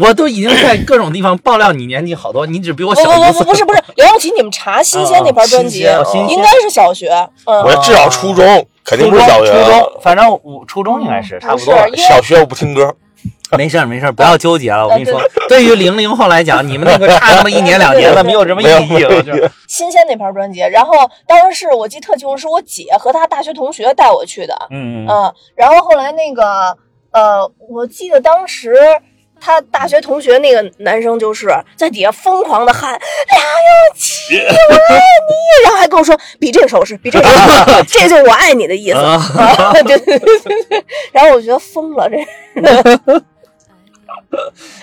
[0.00, 3.42] 我都已经在各种地方爆料你年纪好多，你只比我不不小一岁。
[3.42, 5.80] 不不是不是，刘永琪，你们查新鲜那盘专辑，
[6.28, 7.10] 应该是小学，
[7.44, 9.52] 嗯，我至少初中，肯定不是小学。
[9.52, 11.74] 初中，反正我初中应该是差不多。
[11.96, 12.94] 小学我不听歌，
[13.56, 14.84] 没事儿没事儿，不要纠结了。
[14.84, 19.22] 我跟你说， 对于零零后来讲，你们那个差那么一年两年的，没有什么意义了。
[19.22, 19.32] 就
[19.66, 20.60] 新鲜那盘专辑。
[20.60, 20.92] 然后
[21.26, 26.76] 当时是我记得特清楚，是我姐和她大学同学带我去的，嗯嗯嗯，然后后来那个
[27.10, 28.74] 呃，我记得当时。
[29.40, 38.98] 他大学同学那个男生就是在底下疯狂的喊梁咏琪，我爱你，然后还跟我说比这个手势，比这个手势， 这就是我爱你的意思。
[38.98, 39.14] 啊。
[39.38, 42.16] 啊，对对对对对，然后我觉得疯了，这。
[42.56, 43.22] 是。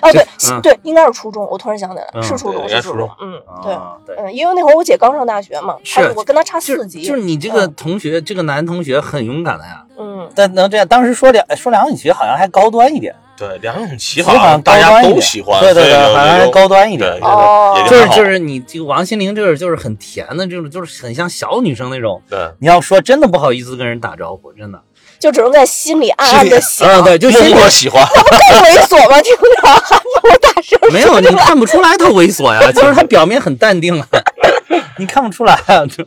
[0.02, 0.62] 哦，对嗯。
[0.62, 5.78] 对，应该是初中，我突然想起来，嗯是初中，是初中，嗯，对，啊对嗯，因为那会儿我姐刚上大学嘛，
[6.16, 9.84] 我跟她差四级，就是你这个同学，这个男同学很勇敢的呀。
[9.98, 17.10] 嗯，但能这样，当时说梁说梁咏琪好像还高端一点，对梁咏琪好像大家都喜欢，对对对，好像高端一点。
[17.22, 22.22] 哦就是就是你这个王心凌，就是就是很甜的这种，就是很像小女生那种。
[22.30, 24.80] 对，你要说真的不好意思跟人打招呼，真的。
[25.18, 28.06] 就只能在心里暗暗的想，嗯，对，就默心里默喜欢。
[28.14, 29.22] 那不更猥琐吗？
[29.22, 29.80] 听着还
[30.24, 34.08] 那么大声，没有，你看不出来他猥琐呀，就是他表面很淡定啊，
[35.00, 36.06] 你看不出来啊，就。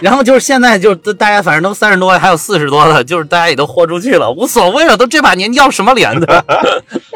[0.00, 6.44] 然后就是现在，就是大家反正都三十多，还有四十多的，就是大家也都豁出去了，无所谓了，都这把年纪要什么脸的？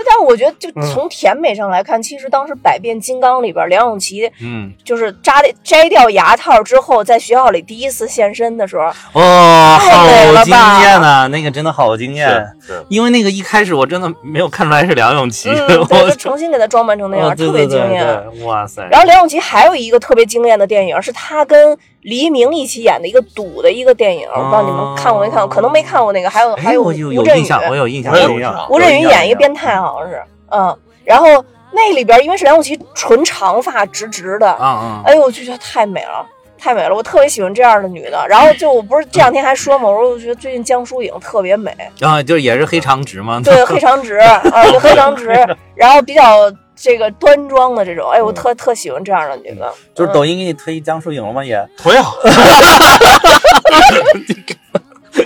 [0.09, 12.47] 但是我觉得，就从甜美上来看，其实当时《百变金刚》里边，梁咏琪嗯，就是扎的摘掉牙套之后，在学校里第一次现身的时候，哦，太美好惊了吧艳呐、那个真的好惊艳。
[12.89, 18.45] 因为那个一开始我真的没有看出来是梁咏琪，嗯，我重新给她装扮成那样，哦对特别惊艳。
[18.45, 18.83] 哇塞！
[18.91, 21.77] 然后梁咏琪还有一个特别惊艳的电影，是她跟
[22.09, 26.31] 黎明一起演的一个赌的一个电影，我不知道你们看过没看过，可能没看过那个。
[26.31, 28.67] 还有还哎，有吴镇宇，有印象，我有印象，我有印象。
[28.71, 36.27] 吴镇宇演一个个变态，好像是，嗯，然后那里边因为是梁咏琪纯长发直直的，啊啊，哎呦，我就觉得太美了。
[36.61, 38.27] 太美了，我特别喜欢这样的女的。
[38.29, 44.43] 然后就我不是这两天还说嘛，我说我觉得最近江疏影特别美，啊就是也是黑长直嘛，对，黑长直啊，
[44.73, 45.29] 就黑长直，
[45.77, 49.73] 然后比较这个端庄的这种，哎，我特特喜欢这样的女的。
[49.95, 51.45] 就是抖音给你推江疏影了吗？
[51.45, 52.05] 也，推啊，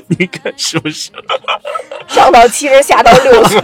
[0.09, 1.11] 你看是不是？
[2.09, 3.61] 上到七十，下到六十，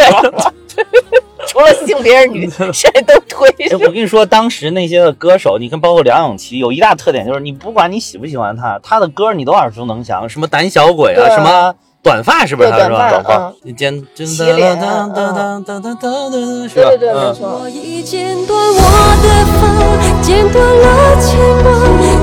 [1.46, 3.48] 除了性别是女，谁都推。
[3.66, 11.74] 哎，我跟你说，当时那些个歌手，你看，包括梁咏琪，有一大特点就是，你不管你喜不喜欢她，她的歌你都耳熟能详，什么胆小鬼啊，什么
[12.08, 13.10] 短发是不是他是吧？
[13.10, 16.88] 短发，嗯，剪真洗脸哒哒哒哒哒哒哒，是吧？
[16.88, 17.60] 对对对，没嗯错。
[17.60, 18.80] 我已剪断我
[19.22, 20.86] 的发，剪断了
[21.20, 21.68] 牵挂，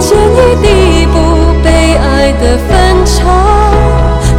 [0.02, 0.66] 剪一地
[1.06, 1.14] 不
[1.64, 3.22] 被爱的分岔，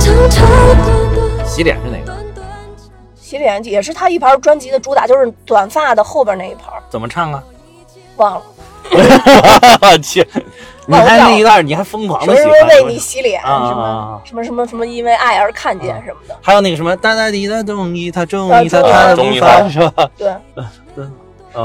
[0.01, 0.45] 长长
[0.85, 1.47] 短短。
[1.47, 2.07] 洗脸是哪个？
[2.07, 2.49] 短短
[3.15, 7.41] 洗脸也是他一盘专辑的主打，就是短发的后边那一盘，怎么唱啊？
[8.17, 8.43] 忘了。
[10.03, 10.27] 去，
[10.87, 16.37] 你还那一段，你还疯狂的喜欢什么为你洗脸，啊啊什么啊什么什么什么因为爱而看见什么的。
[16.43, 20.09] 还有那个什么哒哒滴哒中意他中意他啊他中意他是吧？
[20.17, 20.33] 对，
[20.95, 21.05] 对。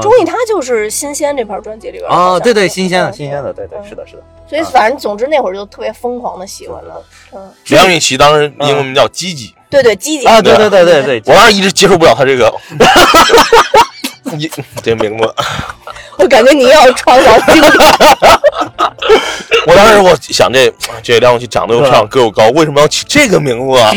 [0.00, 2.10] 中意他就是新鲜这盘专辑里边。
[2.10, 2.68] 哦，对对，嗯。
[2.70, 4.22] 新鲜的，嗯新鲜的，对对，是的，是的。
[4.48, 7.02] 所以反正总之那会儿就特别疯狂的喜欢了。
[7.34, 10.24] 嗯，梁咏琪当时英文名叫积极，对对，积极。
[10.26, 12.50] 啊，对对对对对，我当时一直接受不了他这个，
[14.38, 14.50] 一
[14.82, 15.34] 这名字。
[16.18, 17.72] 我感觉你要创造经典。
[19.66, 23.92] 我当时我想这这梁咏琪长得又漂亮，个又高，为什么要起这个名字啊？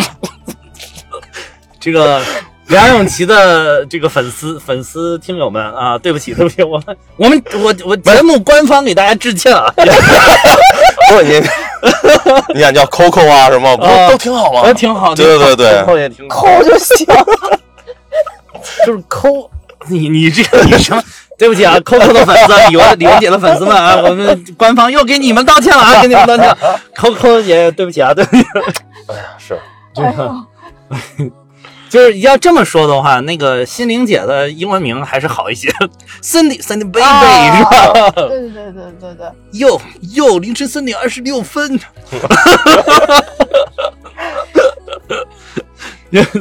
[1.80, 2.22] 这个
[2.68, 11.40] 梁咏琪的这个粉丝粉丝听友们啊，对不起对不起，我们我们我我节目官方给大家致歉啊，不是你，
[12.56, 14.74] 你想叫 Coco 啊什么，不啊都挺好吗都？
[14.74, 17.06] 挺好，对对对抠也挺好，抠就行。
[18.86, 19.50] 就是抠。
[19.90, 21.02] 你你这个你什么？
[21.38, 26.58] 对不起啊，Coco 的粉丝，李文李文姐的粉丝们啊，我们官方又给你们道歉了啊，给你们道歉了
[26.96, 28.44] ，Coco 也对不起啊，对不起。
[29.08, 29.60] 哎呀，是
[29.98, 30.16] 哎
[31.20, 31.32] 呦
[31.90, 35.70] 就是要这么说的话，那个心灵姐的英文名还是好一些
[36.22, 38.12] ，Cindy Cindy Baby 是吧？
[38.12, 39.28] 对对对对对对。
[39.60, 39.82] 哟
[40.14, 41.78] 哟，凌晨三点二十六分。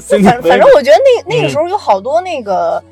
[0.08, 2.82] 反反正我觉得那那个时候有好多那个，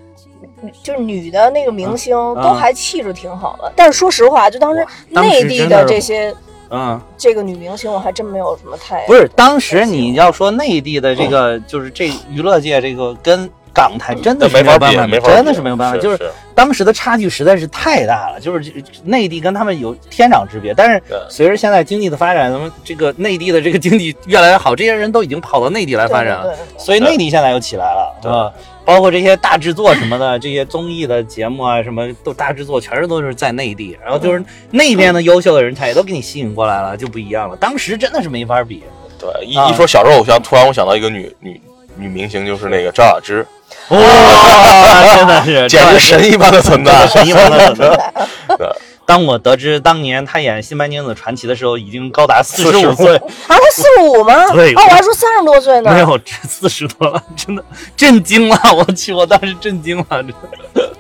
[0.83, 3.73] 就是女的那个明星都还气质挺好的。
[3.75, 6.35] 但是说实话，就当时内地的这些，
[6.71, 9.29] 嗯，这个女明星我还真没有什么太不是。
[9.37, 13.51] 当时你要说内地的这个，就是这娱乐界这个跟。
[13.75, 18.71] 港台真的是没法比，真的是没有办法，就是当时的差距实在是太大了，就是
[19.03, 20.75] 内地跟他们有天壤之别。
[20.75, 28.53] 但是随着现在经济的发展，咱们这个内地的这个经济越来越好，这些人都已经跑到内地来发展了，所以内地现在又起来了，啊，
[28.85, 37.57] 包括这些大制作什么的， 这些综艺的节目啊，什么都大制作，全是都是在内地，然后就是那边的优秀的人才也都给你吸引过来了，就不一样了。
[37.57, 38.83] 当时真的是没法比。
[39.19, 41.61] 对，一一说小时候偶像，突然我想到一个女女
[41.97, 43.47] 女明星，就是那个张雅芝。
[43.89, 48.13] 哇，真的是 简直神一般的存在，神一般的存在。
[49.05, 53.23] 当我得知当年他演《新白娘子传奇》的时候，已经高达四十五岁啊！
[53.49, 54.51] 他四十五吗？
[54.53, 55.93] 对，哦，我还说三十多岁呢。
[55.93, 57.65] 没有，四十多了，真的
[57.97, 58.57] 震惊了！
[58.77, 60.29] 我去，我当时震惊了，真
[60.75, 60.93] 的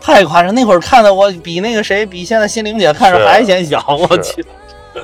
[0.00, 0.54] 太夸张。
[0.54, 4.44] 那会儿看的我比那个谁，比现在心灵姐看着还显小，我去。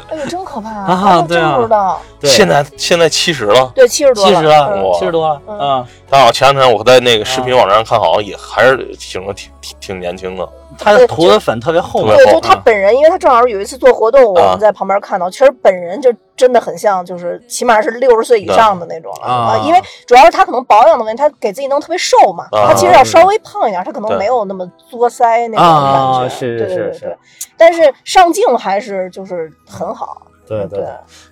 [0.08, 1.22] 哎呦，真可怕啊！
[1.26, 2.00] 对啊，真不知道。
[2.22, 5.40] 现在现在七十了，对，七十多，七十了，七十多了。
[5.46, 10.48] 嗯，他好像前两天我在那个视频网站上看，好像也还是挺挺挺年轻的。
[10.78, 19.58] 他的涂的粉特别厚，对，就他本人，因为他正好有一次做活动，我们在旁边看到，其实本人就真的很像，就是起码是六十岁以上的那种了啊。
[19.64, 26.28] 因为主要是他可能保养的问题，他给自己弄特别瘦嘛，他其实要稍微胖一点，他可能没有那么作腮那种感觉。
[26.28, 27.18] 是是是是。
[27.56, 30.22] 但是上镜还是就是很好。
[30.46, 30.84] 对对。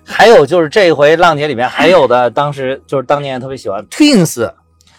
[0.05, 4.49] 还有就是这回浪姐里面还有的，当时就是当年特别喜欢 Twins。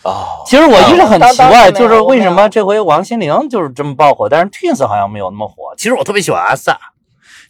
[0.05, 5.75] 哦，其实我一直很奇怪，就是为什么这回王心凌就是这么爆火，但是 Twins 好像没有那么火。
[5.77, 6.77] 其实我特别喜欢阿 sa，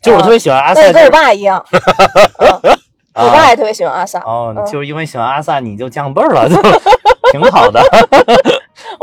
[0.00, 1.64] 就是我特别喜欢阿 sa，跟我爸一样，
[3.14, 4.20] 我爸也特别喜欢阿 sa。
[4.20, 6.56] 哦，就是因为喜欢阿 sa，你就降辈儿了，就
[7.32, 7.82] 挺好的。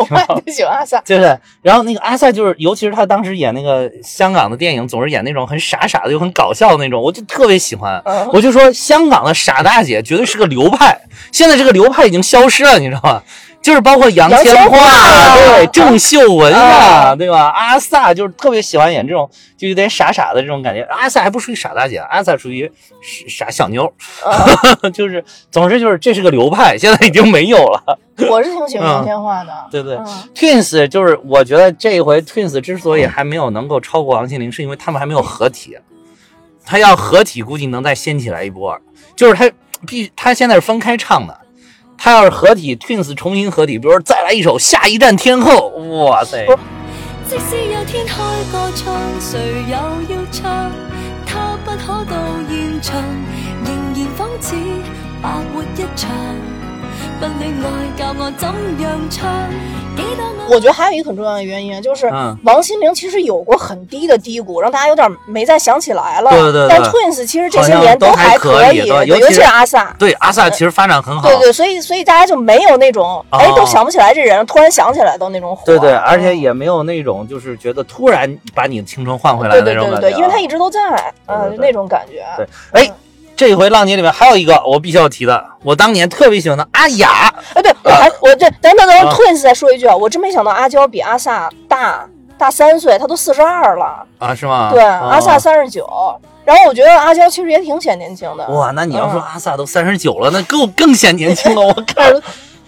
[0.01, 8.01] 我爸 就喜欢阿 sa，就是，然后那个阿 sa 就是，尤其是他当时演那个香港的电影，总是演那种很傻傻的又很搞笑的那种，我就特别喜欢。
[8.33, 13.21] 我就说香港的傻大姐绝对是个流派，现在这个流派已经消失了，你知道吗？
[13.61, 14.71] 就是包括杨千嬅，
[15.55, 17.49] 对郑秀文呀，对吧？
[17.49, 20.81] 阿 sa 就是特别喜欢演这种就有点傻傻的这种感觉。
[20.89, 22.69] 阿 sa 还不属于傻大姐，阿 sa 属于
[23.27, 23.91] 傻小妞，
[24.93, 27.99] 就是总之就是这是个流派，现在已经没有了。
[28.29, 29.97] 我是挺喜欢杨千嬅的，对对。
[30.35, 35.77] Twins 就是我觉得这一回 Twins 之所以还没有能够超过王心凌，是因为他们还没有合体。
[36.65, 38.79] 他要合体，估计能再掀起来一波。
[39.15, 39.51] 就是他
[39.87, 41.37] 必他现在是分开唱的。
[42.03, 45.71] 他要是合体，Twins 重新合体，比如说再来一首《下一站天后》，
[46.03, 46.47] 哇塞！
[47.29, 50.71] 即使有天开个唱，谁又要唱？
[51.27, 52.17] 他不可到
[52.49, 52.99] 现场，
[53.63, 54.55] 仍然仿似
[55.21, 56.09] 白活一场。
[60.49, 60.59] 我？
[60.61, 62.11] 觉得还有一个很重要的原因，就是
[62.43, 66.29] 王心凌其实有过很低的低谷，让大家有点没再想起来了。
[66.29, 66.67] 对对。
[66.69, 69.87] 但 Twins 其实这些年都还可以，尤其是阿 sa。
[69.97, 71.27] 对阿 sa 其实发展很好。
[71.29, 75.63] 对对，所以所以大家就没有那种哎都想不起来这人，突然想起来的那种火。
[75.65, 80.01] 对对，而且也没有那种就是觉得突然把你的青春换回来的那种感觉。
[80.01, 80.79] 对对对，因为他一直都在，
[81.27, 82.25] 嗯，就那种感觉。
[82.35, 82.91] 对，哎。
[83.41, 87.33] 这回浪姐里面还有一个我必须要提的，我当年特别喜欢的阿雅。
[87.55, 94.35] 哎，对我还我这等等等，Twins 再说一句啊，我真没想到阿娇比阿 sa 大大三岁，她都四十二了啊？
[94.35, 94.69] 是吗？
[94.71, 95.83] 对，阿 sa 三十九。
[96.45, 98.47] 然后我觉得阿娇其实也挺显年轻的。
[98.49, 101.61] 哇，那你要说阿 sa 都三十九了，那更更显年轻了。
[101.61, 102.13] 我看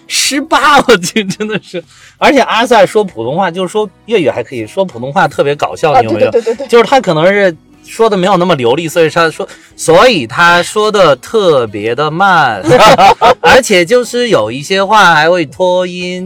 [0.07, 1.83] 十八，我去，真的是。
[2.17, 6.31] 而且阿 sa 说普通话，就是说粤语还可以说普通话，特别搞笑，你有没有？
[6.31, 7.55] 对对对，就是他可能是。
[7.85, 12.61] 说的没有那么流利，所以他说，所以他说的特别的慢，
[13.41, 16.25] 而且就是有一些话还会拖音，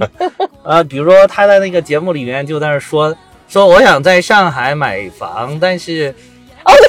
[0.63, 3.15] 呃，比如说他在那个节目里面就在那说
[3.47, 6.13] 说我想在上海买房，但是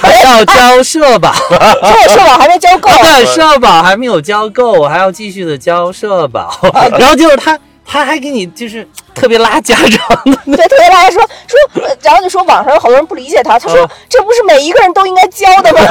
[0.00, 2.90] 还要交社保，社社保还没交够，
[3.26, 6.52] 社保还没有交够，我还要继续的交社保，
[6.98, 7.58] 然后就是他。
[7.90, 11.58] 他还给你就是特别拉家长， 对，特别拉说说，
[12.02, 15.80] 然后就说网上有好多人不理解他，他说这不是每一个人都应该教的吗？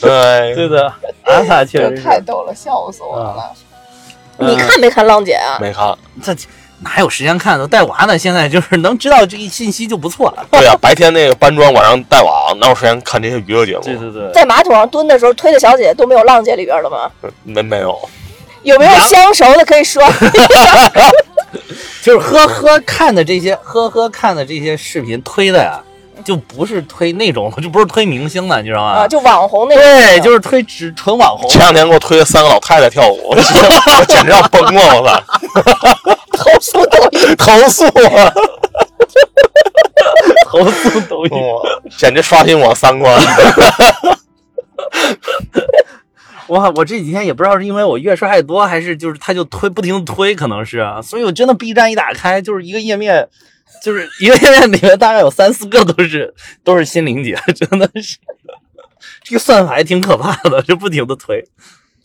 [0.00, 0.92] 对对的，
[1.24, 3.52] 阿萨确实太逗了，笑死我了。
[4.38, 5.58] 你看没看浪姐啊？
[5.60, 6.32] 没看，这
[6.78, 7.58] 哪有时间看？
[7.58, 10.46] 都带娃呢，现在就是能知道这一信息就不错了。
[10.52, 13.82] 对呀，白天那个搬砖，晚上带娃，哪有时间看这些娱乐节目？
[13.82, 17.10] 对对对，在马桶上蹲的时候推的小姐姐都没有浪姐里边的吗？
[17.42, 17.98] 没没有。
[18.62, 20.02] 有没有相熟的可以说？
[22.02, 25.80] 就是呵呵看的这些呵呵看的这些视频推的呀，
[26.24, 28.90] 就不是推那种，就不是推明星的，你知道吗？
[29.02, 29.84] 啊，就网红那种。
[29.84, 31.48] 对，就是推只纯网红。
[31.48, 34.96] 前两天给我推了三个老太太跳舞，我简直要崩了！
[34.96, 35.22] 我操，
[36.32, 38.32] 投诉抖音， 投诉我，
[40.50, 41.30] 投诉抖音，
[41.98, 43.16] 简直刷新我三观。
[46.48, 51.00] 哇，我这几天也不知道是因为我月刷太多，还是就是他就推不停的推，可能是啊。
[51.00, 53.28] 所以我真的 B 站一打开就是一个页面，
[53.82, 56.34] 就是一个 页面里面大概有三四个都是
[56.64, 58.18] 都是心灵姐，真的是
[59.22, 61.44] 这个算法还挺可怕的，就不停的推。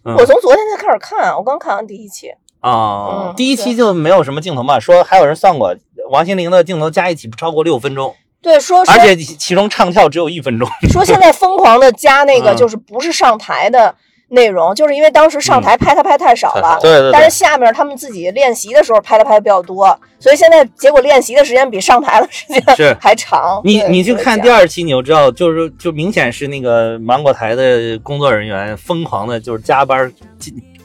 [0.04, 2.30] 我从昨天才开始看，我刚看完第一期
[2.62, 5.76] 啊，第一期就没有什么镜头嘛，说还有人算过
[6.10, 8.16] 王心凌的镜头加一起不超过六分钟。
[8.42, 10.70] 对，说而且其中唱跳只有一分钟。
[10.90, 13.96] 说现在疯狂的加那个就是不是上台的。
[14.30, 17.12] 内容就是因为当时上台拍他拍太少了，对对。
[17.12, 23.62] 但是下面他们自己练习的时候拍他拍的比较多，所以现在结果练习的时间比上台的时间是还长。
[23.64, 30.12] 你你去看第二期，你就知道，就是就明显是那个芒果台的工作人员疯狂的，就是加班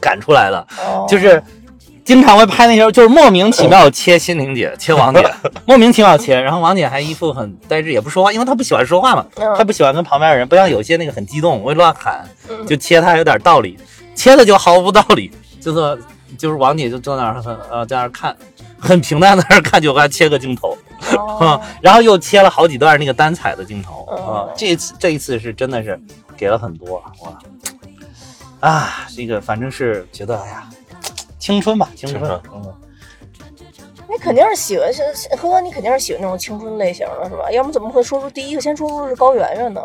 [0.01, 0.67] 赶出来的，
[1.09, 1.43] 就是。
[2.05, 5.25] 经常会拍那些，就是莫名其妙切心灵姐，切王姐，
[5.67, 9.25] 莫名其妙切，然后王姐还一副很呆滞，也不说话，因为她不喜欢说话嘛，
[9.57, 12.29] 她不喜欢跟旁边的人，不像有些那个很激动会乱喊，
[12.67, 13.79] 就切她有点道理，
[14.15, 15.31] 切的就毫无道理，
[15.61, 16.03] 就是
[16.37, 18.37] 就是王姐就坐那儿很呃在那儿看，
[18.79, 20.77] 很平淡在那儿看，就还切个镜头，
[21.81, 24.05] 然后又切了好几段那个单彩的镜头。
[24.07, 25.99] 啊，这次这一次是真的是
[26.37, 27.39] 给了很多哇，
[28.69, 30.65] 啊，这个反正是觉得哎呀。
[31.43, 32.41] 青春吧，青春。
[32.55, 32.73] 嗯，
[34.09, 35.03] 你肯定是喜欢，是
[35.37, 37.51] 呵呵，你肯定是喜欢那种青春类型的，是吧？
[37.51, 39.83] 要不怎么会说出第一个先说出是高圆圆呢？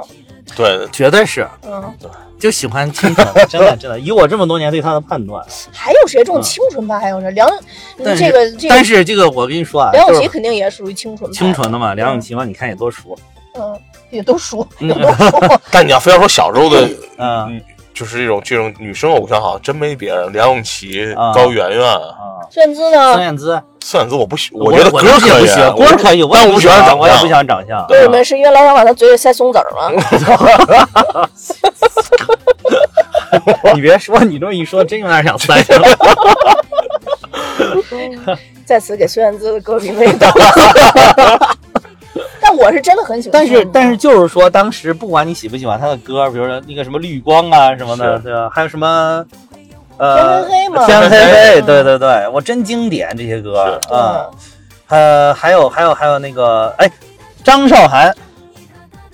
[0.56, 1.48] 对，绝对是。
[1.64, 2.08] 嗯，对，
[2.40, 4.00] 就喜欢青春， 真的 真的。
[4.00, 5.44] 以我这么多年对他的判断，
[5.74, 7.00] 还有谁这种青春派？
[7.00, 7.32] 还有谁？
[7.32, 7.50] 梁，
[7.98, 8.70] 这个这个。
[8.70, 11.32] 但是这个我跟你说啊，梁咏琪肯定也属于青春。
[11.34, 13.18] 青春的嘛，梁咏琪嘛，你看也多熟。
[13.56, 13.76] 嗯，
[14.12, 15.60] 也都熟，也都熟。
[15.74, 16.88] 但你要非要说小时候的，
[17.18, 17.60] 嗯。
[17.98, 20.32] 就是这种这种女生偶像，好像真没别人。
[20.32, 22.00] 梁咏琪、高圆圆、
[22.52, 23.14] 孙燕姿呢？
[23.14, 25.08] 孙燕姿，孙燕姿我不喜，我觉得歌可
[25.40, 27.88] 以，歌可以，但我不喜欢长相，我也不喜欢长相。
[27.88, 28.24] 为什么？
[28.24, 29.90] 是因为老想往她嘴里塞松子吗？
[33.74, 35.56] 你别说，你这么一说，真有点想塞。
[38.64, 40.30] 在此给孙燕姿的歌迷们道
[42.48, 48.50] 但我是真的很喜欢，但是但是就是说，当时不管你喜不喜欢他的歌，比如说那个什么绿光啊什么的，对吧？
[48.54, 49.26] 还有什么
[49.98, 50.86] 呃天黑吗？
[50.86, 54.26] 天黑黑，对对对，我真经典这些歌啊。
[54.88, 56.90] 呃，还有还有还有那个哎，
[57.44, 58.16] 张韶涵，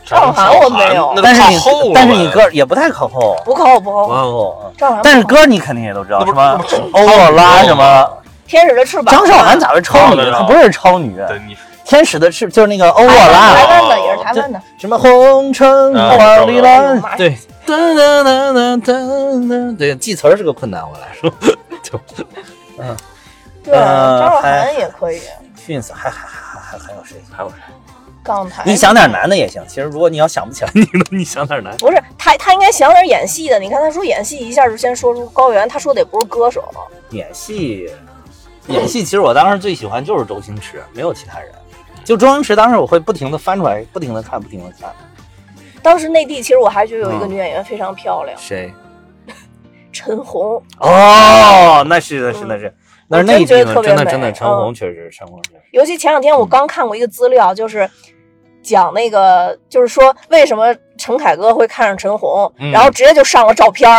[0.06, 1.60] 张韶涵我没有，但是你
[1.96, 5.02] 但是你歌也不太靠后，不靠后不靠后，张韶涵。
[5.04, 6.62] 但是歌你肯定也都知道，什么
[6.92, 8.08] 欧若拉什么。
[8.46, 10.30] 天使的翅膀，张韶涵咋会超女？
[10.30, 11.16] 她不是超女。
[11.86, 21.30] 天使的翅就是那个欧若拉，台湾的也是台湾的，什么红橙黄绿蓝，对，噔噔噔噔噔噔，对，记词儿是个困难，我来说，
[21.84, 22.00] 就，
[22.80, 22.96] 嗯，
[23.64, 25.22] 对，张韶涵也可以
[25.58, 27.18] ，Twins 还还还还还有谁？
[27.32, 27.56] 还有谁？
[28.24, 29.62] 港台，你想点男的也行。
[29.68, 33.60] 其实如果你要想不起来，你你想点男，不是他他应该想点演戏的。
[33.60, 36.64] 你看他说演戏，一下就先说出高原，他说的也不是歌手，
[37.10, 37.92] 演戏，
[38.68, 39.04] 演戏。
[39.04, 41.52] 其实我当时最喜欢就是周星驰，没有其他人。
[42.04, 44.94] 就周星驰，当时我会不停的翻出来，不停的看，不停的看。
[45.82, 48.72] 当时内地其实我还觉得有一个女演员非常漂亮，谁？
[49.92, 50.62] 陈红。
[50.80, 52.76] 哦，那是那是那是，
[53.08, 55.62] 那是内地的，真的真的陈红确实，陈红确实。
[55.72, 57.90] 尤其前两天我刚看过一个资料，就是。
[58.64, 63.90] 讲那个，就是说为什么陈凯歌会看上陈红，然后直接就上了照片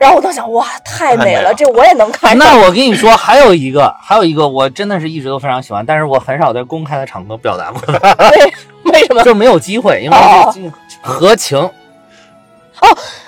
[0.00, 2.36] 然后我当想，哇，太美了，这我也能看。
[2.38, 7.80] 那我跟你说，还有一个，还有一个，我真的是一直都非常喜欢，但是我很少在公开的场合表达过。
[8.30, 8.52] 为
[8.92, 9.22] 为什么？
[9.22, 10.16] 就没有机会，因为
[11.02, 11.58] 合情。
[11.58, 11.70] 哦，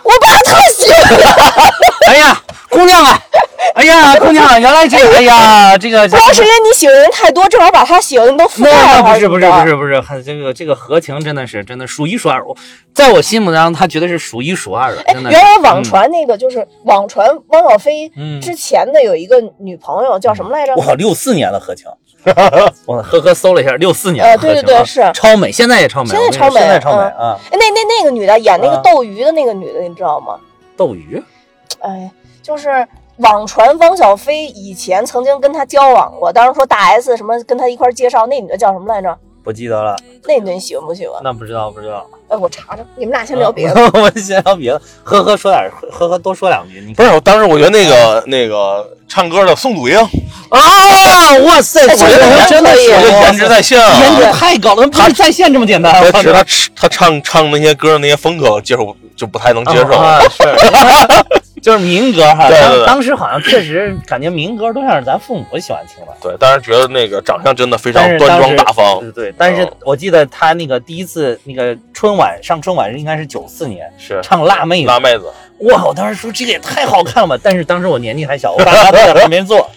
[0.02, 1.72] 我爸特喜欢。
[2.06, 3.18] 哎呀，姑娘啊！
[3.74, 4.96] 哎呀， 姑娘，原来这……
[5.12, 9.02] 哎呀，这个主要是因为你喜欢的人太多，正好把他喜欢的都覆盖了。
[9.02, 12.42] 不是不是不是不是，这个这个何晴真的是真的数一数二，
[12.94, 15.02] 在我心目当中，他绝对是数一数二的。
[15.04, 15.30] 真的。
[15.30, 18.08] 原来网传那个就是网传汪小菲
[18.40, 20.74] 之前的有一个女朋友叫什么来着？
[20.76, 21.86] 我靠，六四年的何晴，
[22.86, 24.24] 我呵呵搜了一下，六四年。
[24.24, 27.38] 呃，对对对，是超美，现在也超美，现在超美，现在超美啊！
[27.52, 30.38] 那那那个女的演那个斗鱼的那个女的，你知道吗？
[30.76, 31.22] 斗鱼？
[31.80, 32.10] 哎，
[32.42, 32.86] 就是。
[33.20, 39.18] 网传汪小菲以前曾经跟他交往过，当时说大 S 什么跟他一块介绍那女的叫什么来着？
[39.42, 39.96] 不记得了。
[40.26, 41.18] 那你喜欢不喜欢？
[41.24, 42.06] 那不知道，不知道。
[42.28, 42.82] 哎，我查查。
[42.96, 43.80] 你们俩先聊别的。
[43.94, 44.82] 我先聊别的。
[45.04, 46.80] 呵呵，说点，呵呵，多说两句。
[46.80, 49.96] 你不是，当时我觉得那个那个唱歌的宋祖英
[50.50, 55.94] 啊，哇塞，我觉得真的是颜值在线啊，颜值太高了，不是在线这么简单。
[56.04, 59.92] 我觉得他他唱唱那些歌那些风格接受就不太能接受。
[60.30, 60.44] 是。
[61.66, 66.12] 就是民歌哈，对对对，当时好像确实感觉民歌都像是咱父母喜欢听的。
[66.22, 69.00] 对，当时觉得那个长相真的非常端庄大方。
[69.00, 74.86] 对对，但是我记得他那个第一次那个春晚上春晚应该是九四年，是唱辣妹子。
[74.86, 75.24] 辣妹子，
[75.62, 75.84] 哇！
[75.86, 79.68] 我当时说这个也太好看了吧，但是当时我年纪还小，我爸妈都在旁边 坐，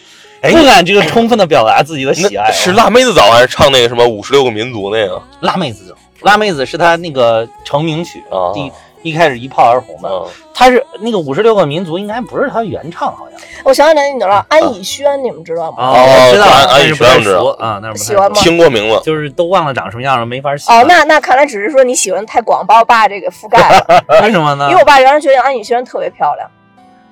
[0.44, 2.52] 不敢这个充分的表达自己的喜爱。
[2.52, 5.20] 是辣妹子早还是唱那个什么五十六个民族那个？
[5.40, 8.54] 辣妹子，辣妹子是他那个成名曲啊。
[8.54, 8.72] 第。
[9.02, 10.10] 一开始一炮而红的，
[10.54, 13.40] 他是那个五十六个民族，应该不是他原唱，好像。
[13.64, 15.78] 我想起来，你知道安以轩，你们知道吗？
[15.80, 18.38] 哦，知道安以轩知道啊，那喜欢吗？
[18.42, 20.72] 听过名字，就是都忘了长什么样了，没法写。
[20.72, 24.04] 哦，那那看来只是说你喜欢太广，把我爸这个覆盖了。
[24.24, 24.68] 为什么呢？
[24.70, 26.50] 因为我爸原来觉得安以轩特别漂亮。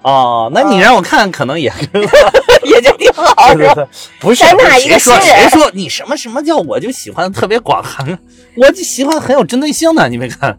[0.02, 1.72] 哦，那你让我看，可能也
[2.64, 3.88] 也就挺好， 是吧？
[4.20, 8.18] 不是，谁说谁说你什么什么叫我就喜欢特别广寒？
[8.56, 10.58] 我就喜欢很有针对性的，你没看？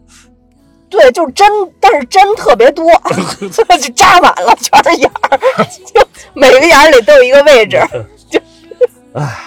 [0.89, 1.47] 对，就是针，
[1.79, 2.91] 但是针特别多，
[3.51, 5.39] 就扎满了，全是眼儿，
[5.93, 6.01] 就
[6.33, 7.79] 每个眼儿里都有一个位置。
[8.29, 8.39] 就，
[9.13, 9.37] 唉，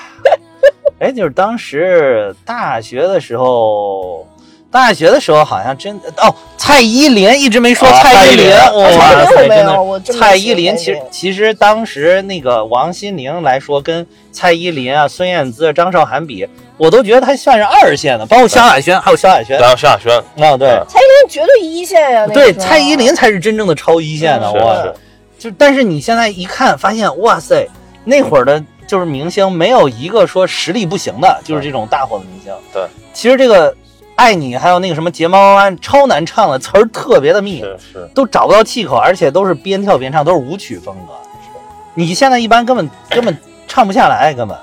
[1.01, 4.26] 哎，就是当时大学的时候，
[4.70, 16.49] 大学的时候好像真哦，蔡依林一直没说蔡依林，哇塞，真的，蔡依林其实其实当时那个王心凌来说，跟蔡依林啊、孙燕姿、张韶涵比。
[16.78, 20.12] 我都觉得他算是二线的，包括萧亚轩，还有萧亚轩，还有萧亚轩
[20.45, 24.95] 啊，对，蔡依林绝对一线呀，对，蔡依林才是真正的超一线的，我
[25.39, 27.66] 就，但是你现在一看，发现哇塞，
[28.05, 32.53] 那会儿的就是明星，没有一个说实力不行的，就是这种大火的明星。
[32.70, 33.74] 对，其实这个
[34.14, 41.14] 爱你，还有那个什么睫毛弯，超难唱的词儿特别的密，是是，都找不到气口，而且都是边跳边唱，都是舞曲风格。
[41.43, 41.49] 是，
[41.95, 43.35] 你现在一般根本根本
[43.66, 44.55] 唱不下来，根本。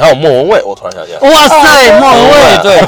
[0.00, 2.80] 还有莫文蔚，我突然想起来，哇塞，莫文蔚，对，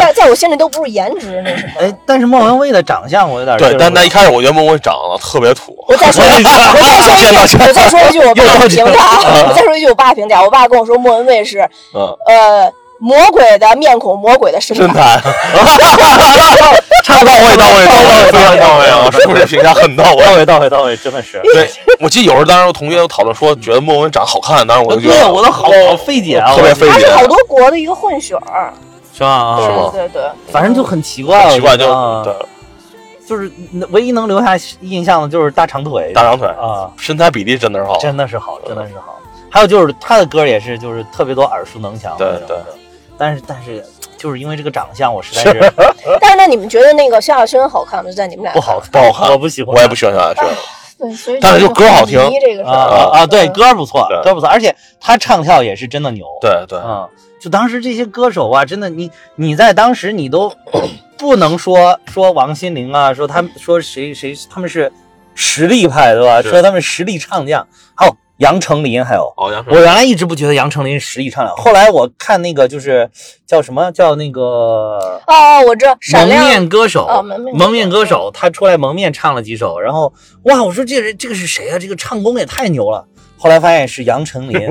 [0.00, 1.72] 在在我心里都不是颜值那什么。
[1.80, 5.76] 哎，但是莫文蔚的长相我有点对，但但一开始我觉得莫文蔚长得特别土。
[5.86, 8.92] 我再说一句，我再说一句，我再说一句我爸的评价，
[9.48, 11.60] 我再说一句我爸评价，我爸跟我说莫文蔚是，
[12.26, 12.72] 呃。
[12.98, 15.20] 魔鬼的面孔，魔鬼的身材，
[17.04, 19.08] 差到位，到位，到位，非常到位啊！
[19.18, 20.24] 是不是评价很到位？
[20.24, 21.40] 到位，到位，到位，真的是。
[21.54, 21.70] 对，
[22.00, 25.70] 我记得有时候当时同学有讨论说，觉得莫文长得好看，当时我就觉得我都好
[26.04, 26.92] 费解啊，特别费解。
[26.92, 28.72] 他是好多国的一个混血儿，
[29.14, 29.58] 是吧？
[29.62, 29.90] 是吗？
[29.92, 31.86] 对对，反正就很奇怪，奇怪就
[32.24, 32.34] 对，
[33.28, 33.50] 就是
[33.90, 39.14] 唯一能留下印象的就是大长腿，大长腿啊，身材比例真的是好，真的是好，真的是好。
[39.50, 42.56] 还有就是他的歌也是，就是特别多耳熟能详，对对。
[43.18, 43.84] 但是但是，
[44.16, 45.72] 就是因为这个长相，我实在是。
[46.20, 48.08] 但是那你们觉得那个萧亚轩好看吗？
[48.08, 50.44] 就在你们俩不好不好看，我不喜欢，我也不喜欢萧亚轩。
[50.98, 52.18] 对，所以但是就歌好听，
[52.64, 56.26] 啊啊，对，歌不错，歌不错，而且他唱跳也是真的牛。
[56.40, 57.08] 对对，嗯，
[57.40, 60.52] 就当时这些歌手啊，真的，你你在当时你都
[61.16, 64.92] 不能说说王心凌啊，说他们说谁谁他们是
[65.34, 66.42] 实力派，对吧？
[66.42, 68.16] 说他们实力唱将，还有。
[68.38, 73.10] 杨丞琳还有，我原来一直不觉得杨丞琳实力唱两，后来我看那个就是
[73.46, 74.42] 叫什么叫那个
[75.26, 77.24] 哦，我知道蒙面歌手，
[77.54, 80.12] 蒙面歌手，他出来蒙面唱了几首，然后
[80.44, 81.78] 哇，我说这人这个是谁啊？
[81.78, 83.04] 这个唱功也太牛了。
[83.36, 84.68] 后来发现是杨丞琳，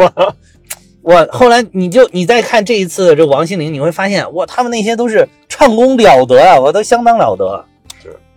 [1.03, 7.65] 我后来你就你再看这一次这王心凌，你会发现哇，他们那些都是唱功了得啊，我都相当了得。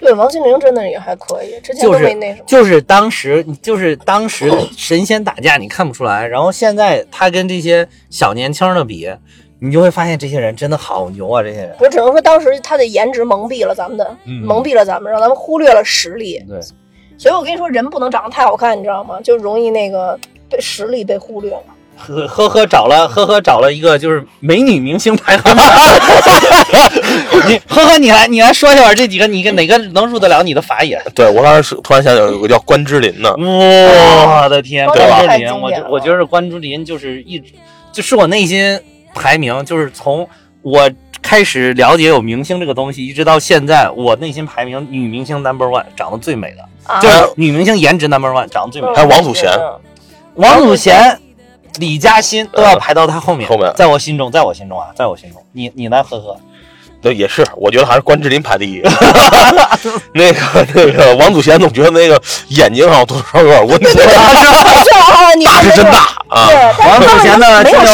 [0.00, 2.44] 对王心凌真的也还可以，之前都没那什么。
[2.46, 6.26] 就是当时，就是当时神仙打架，你看不出来。
[6.26, 9.08] 然后现在他跟这些小年轻的比，
[9.60, 11.42] 你就会发现这些人真的好牛啊！
[11.42, 16.42] 这些人，我只能说当时他的颜值蒙蔽了咱们的，蒙蔽了咱们，让咱们忽略了实力。
[16.48, 16.58] 对，
[17.18, 19.20] 所以我跟你说，人不能长得太好看，你知道吗？
[19.22, 21.62] 就容易那个被实力被忽略了。
[22.06, 25.66] 呵呵呵，找了呵呵找了一个就是美女明星排行榜。
[27.46, 31.00] 你呵呵，你来你来说一下这几个，你跟哪个能入得了你的法眼？
[31.14, 37.52] 对我当时突然想起有个叫关之琳的，我的天，关之琳，我我觉得关之琳就是一直
[37.92, 38.80] 就是我内心
[39.14, 40.26] 排名，就是从
[40.62, 40.90] 我
[41.22, 48.94] 开始了解有明星这个东西，一直到现在，我内心排名女明星 number one，长得最美的，就是女明星颜值 number one，长得最美的。
[48.94, 49.50] 还有王祖贤，
[50.34, 51.18] 王祖贤。
[51.78, 56.02] 李嘉欣都要排到他后面，后面，在我心中，在我心中啊，在我心中，你你呢？
[56.02, 56.36] 呵呵，
[57.00, 58.82] 对，也是，我觉得还是关之琳排第一。
[60.12, 63.86] 那个那个王祖贤总觉得那个眼睛好像多少有点问题，
[65.44, 66.08] 大是真大。
[66.28, 66.48] 啊，
[66.78, 67.86] 王祖贤的听友，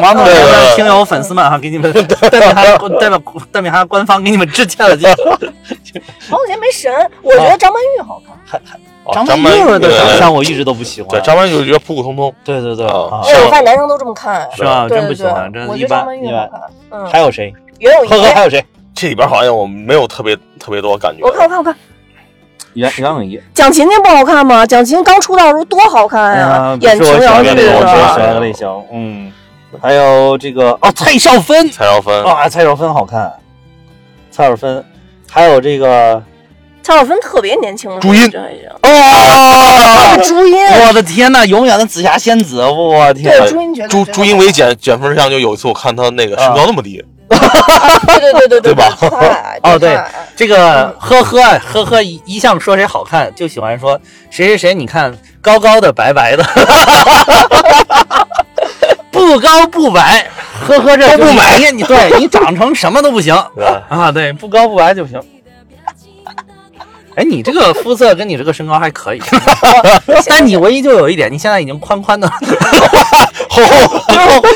[0.00, 1.92] 王祖贤的听友粉丝们哈，给你们
[2.30, 2.64] 代表他
[2.98, 3.22] 代表
[3.52, 4.96] 代表他官方给你们致歉了。
[6.30, 8.34] 王祖贤没神，我觉得张曼玉好看。
[8.46, 8.78] 还还
[9.12, 12.32] 张曼玉的长相我一直都不喜欢，对张曼玉觉得普普通通。
[12.42, 14.88] 对对对，啊，哎，我发现男生都这么看，是吧？
[14.88, 16.06] 真不喜欢，真一般。
[16.24, 16.50] 一般。
[16.90, 17.52] 嗯，还有谁？
[17.80, 18.08] 袁咏仪。
[18.08, 18.64] 呵呵，还有谁？
[18.94, 21.22] 这里边好像我没有特别特别多感觉。
[21.24, 21.76] 我看，我看，我看。
[22.72, 23.40] 袁袁咏仪。
[23.52, 24.64] 蒋勤勤不好看吗？
[24.64, 27.76] 蒋勤刚出道的时候多好看呀，演琼瑶剧的。
[27.76, 28.68] 我喜欢的类型。
[28.92, 29.32] 嗯。
[29.82, 31.68] 还有这个哦，蔡少芬。
[31.70, 33.32] 蔡少芬啊，蔡少芬好看。
[34.30, 34.84] 蔡少芬，
[35.30, 36.22] 还有这个。
[36.84, 38.30] 蔡少芬特别年轻，朱茵。
[38.82, 47.38] 哦，朱茵，我的天呐，永远的紫霞仙子，我天，对朱茵，朱朱茵为减减分项，就有一次我看她那个身高那么低，对
[48.20, 48.94] 对对对对吧？
[49.62, 49.98] 哦，对，
[50.36, 53.98] 这个呵呵呵呵，一一向说谁好看，就喜欢说
[54.30, 56.44] 谁谁谁，你看高高的白白的，
[59.10, 60.26] 不高不白，
[60.68, 63.34] 呵呵这不美，你对你长成什么都不行
[63.88, 65.18] 啊，对，不高不白就行。
[67.16, 69.22] 哎，你这个肤色跟你这个身高还可以，
[70.28, 72.28] 但你唯一就有一点，你现在已经宽宽的，
[73.48, 74.50] 厚厚厚厚厚。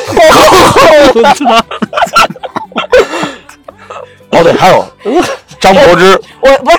[4.31, 4.85] 哦对，还有
[5.59, 6.79] 张柏芝，我不是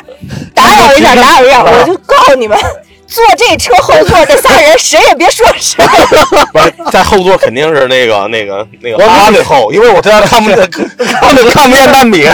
[0.53, 2.57] 打扰一下，打扰一下，我就告诉你们，
[3.07, 5.83] 坐这车后座的仨人，谁也别说谁。
[6.53, 12.31] 不是在后座肯定是那个那个那个阿里后，因为我这样看不见看不看不见蛋饼。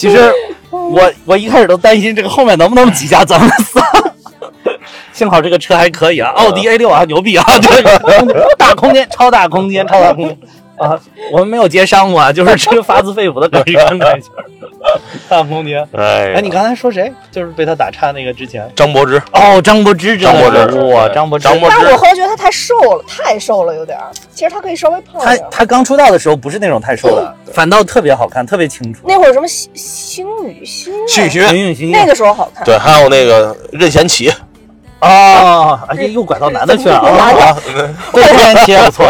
[0.00, 0.32] 其实
[0.70, 3.82] 我我一开始都担心这个后面能不能挤下咱们仨，
[5.12, 8.00] 幸好这个车还可以啊，奥迪 A 六啊，牛逼啊，这个
[8.56, 10.38] 大空间，超大空间，超大空间
[10.80, 10.98] 啊，
[11.30, 13.78] 我们没有接商务啊， 就是这个发自肺腑的感觉，
[15.28, 15.86] 大空间。
[15.92, 17.12] 哎，哎，你刚才说谁？
[17.30, 19.20] 就是被他打岔那个之前，张柏芝。
[19.32, 21.44] 哦，张柏芝，张柏芝，哇，张柏芝。
[21.44, 21.76] 张柏芝。
[21.78, 23.98] 但我后来觉得他太瘦了，太瘦了，有点。
[24.32, 25.38] 其实他可以稍微胖一点。
[25.50, 29.02] 他他刚出道的时候不是那种太瘦的，反倒特别好看，特别清楚。
[29.06, 32.64] 那会儿什么星星语心，星语心，星那个时候好看。
[32.64, 34.32] 对，还有那个任贤齐。
[35.00, 37.56] 啊，哎，又拐到男的去了啊！
[38.14, 39.06] 任贤齐不错。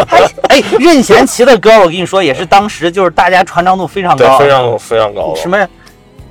[0.49, 5.35] 哎，任贤齐的歌，我跟你说，也是当时就是大家传唱度非常高，非常非常高。
[5.35, 5.67] 什么呀？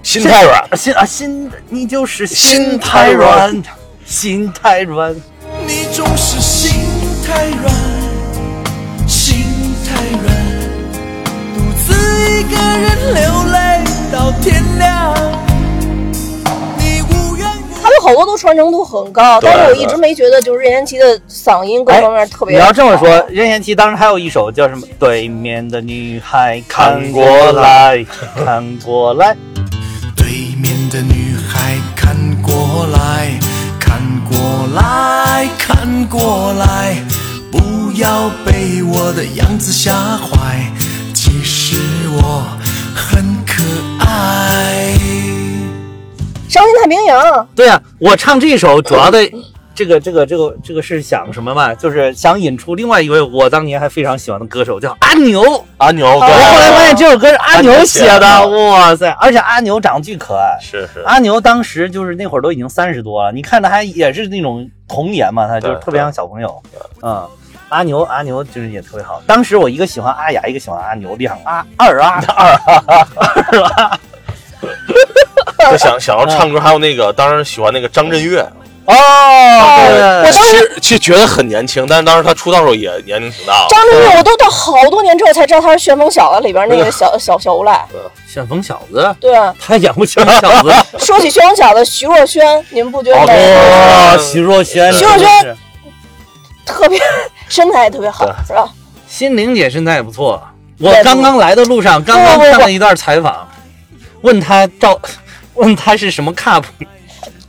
[0.03, 3.63] 心太软，心啊心，你就是心太软，
[4.07, 5.15] 心太软。
[5.67, 6.73] 你总是心
[7.27, 7.71] 太软，
[9.07, 9.45] 心
[9.85, 10.35] 太软，
[11.55, 11.93] 独自
[12.31, 15.00] 一个人流泪到天亮。
[18.11, 22.57] 好多都传承度很高，但是我一直没觉得就是任贤齐的嗓音各方面特别。
[22.57, 24.85] 你要这么说，任贤齐当时还有一首叫什么？
[24.99, 28.05] 对面的女孩看过来
[28.45, 29.37] 看过来。
[30.17, 30.27] 对
[30.61, 33.31] 面的女孩看过来，
[33.79, 34.37] 看过
[34.75, 36.97] 来，看过来，
[37.53, 40.69] 不要被我的样子吓坏，
[41.15, 41.77] 其实
[42.13, 42.45] 我
[42.93, 43.63] 很可
[44.05, 44.90] 爱。
[46.51, 47.49] 伤心太平洋。
[47.55, 49.19] 对啊，我唱这首主要的。
[49.73, 51.73] 这个这个这个这个是想什么嘛？
[51.75, 55.65] 就是想引出另外一位我当年还非常喜欢的歌手，叫阿牛。
[55.79, 59.09] 阿牛，我后来发现这首歌是阿牛写的，哇塞！
[59.21, 60.59] 而且阿牛长得巨可爱。
[60.61, 61.01] 是是。
[61.07, 66.63] 阿牛当时就是那会儿都已经三十多了，你看他还也是那种童年嘛，他就是特别像小朋友。
[67.01, 67.27] 嗯，
[67.71, 69.23] 阿牛阿牛就是也特别好。
[69.27, 72.61] 当时我一个喜欢阿雅，一个喜欢阿牛，两阿二阿二
[73.51, 73.99] 二阿。
[75.71, 78.47] 就想想要唱歌，还有那个当时喜欢那个张震岳。
[78.87, 78.95] 哦，
[80.25, 83.67] 我当时其实觉得很年轻，但是当时他出道时候也年龄挺大。
[83.69, 87.87] 张震岳，我都到好多年之后才知道他是《旋风小子》里边那个小小小无赖。
[88.27, 90.73] 旋风小子，对啊，他演过旋风小子。
[90.99, 92.41] 说起旋风小子，徐若瑄，
[92.71, 93.27] 你们不觉得吗？
[93.27, 95.27] 哇，徐若瑄，徐若瑄
[96.67, 96.99] 特别
[97.49, 98.69] 身材也特别好，是吧？
[99.07, 100.43] 心灵姐身材也不错。
[100.81, 103.47] 我刚刚来的路上，刚刚看了一段采访，
[104.23, 104.99] 问他照，
[105.55, 106.65] 问他是什么 cup。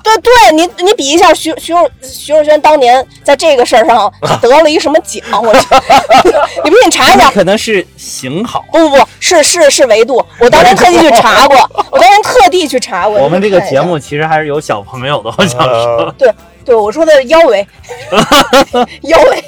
[0.03, 5.21] 对对，你你比一下徐徐若徐若瑄当年在这个事儿上得了一什么奖？
[5.31, 5.53] 我，
[6.65, 7.29] 你不信你查一下？
[7.29, 8.65] 可能是型好。
[8.71, 11.55] 不不不是是是维度，我当年特地去查过，
[11.91, 13.19] 我当年特地去查过。
[13.19, 16.11] 我们这个节目其实还是有小朋友的，我想说。
[16.17, 16.33] 对
[16.65, 17.65] 对，我说的是腰围，
[19.03, 19.43] 腰围。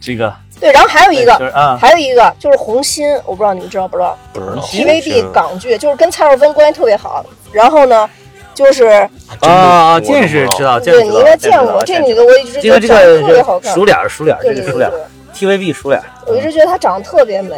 [0.00, 0.32] 这个。
[0.60, 4.18] 对，然后还有一个，还有一个就是红心，我不知道你们知道不知道？
[4.32, 4.62] 不知道。
[4.62, 8.08] TVB 港剧就是跟蔡少芬关系特别好，然后呢？
[8.54, 9.08] 就是
[9.42, 14.90] 啊，见识知道，对，你应该见过这女的，我一直觉得长得特别好看，熟脸熟脸，这个熟脸
[15.32, 17.54] ，TVB 熟脸，我一直觉得她长得特别美，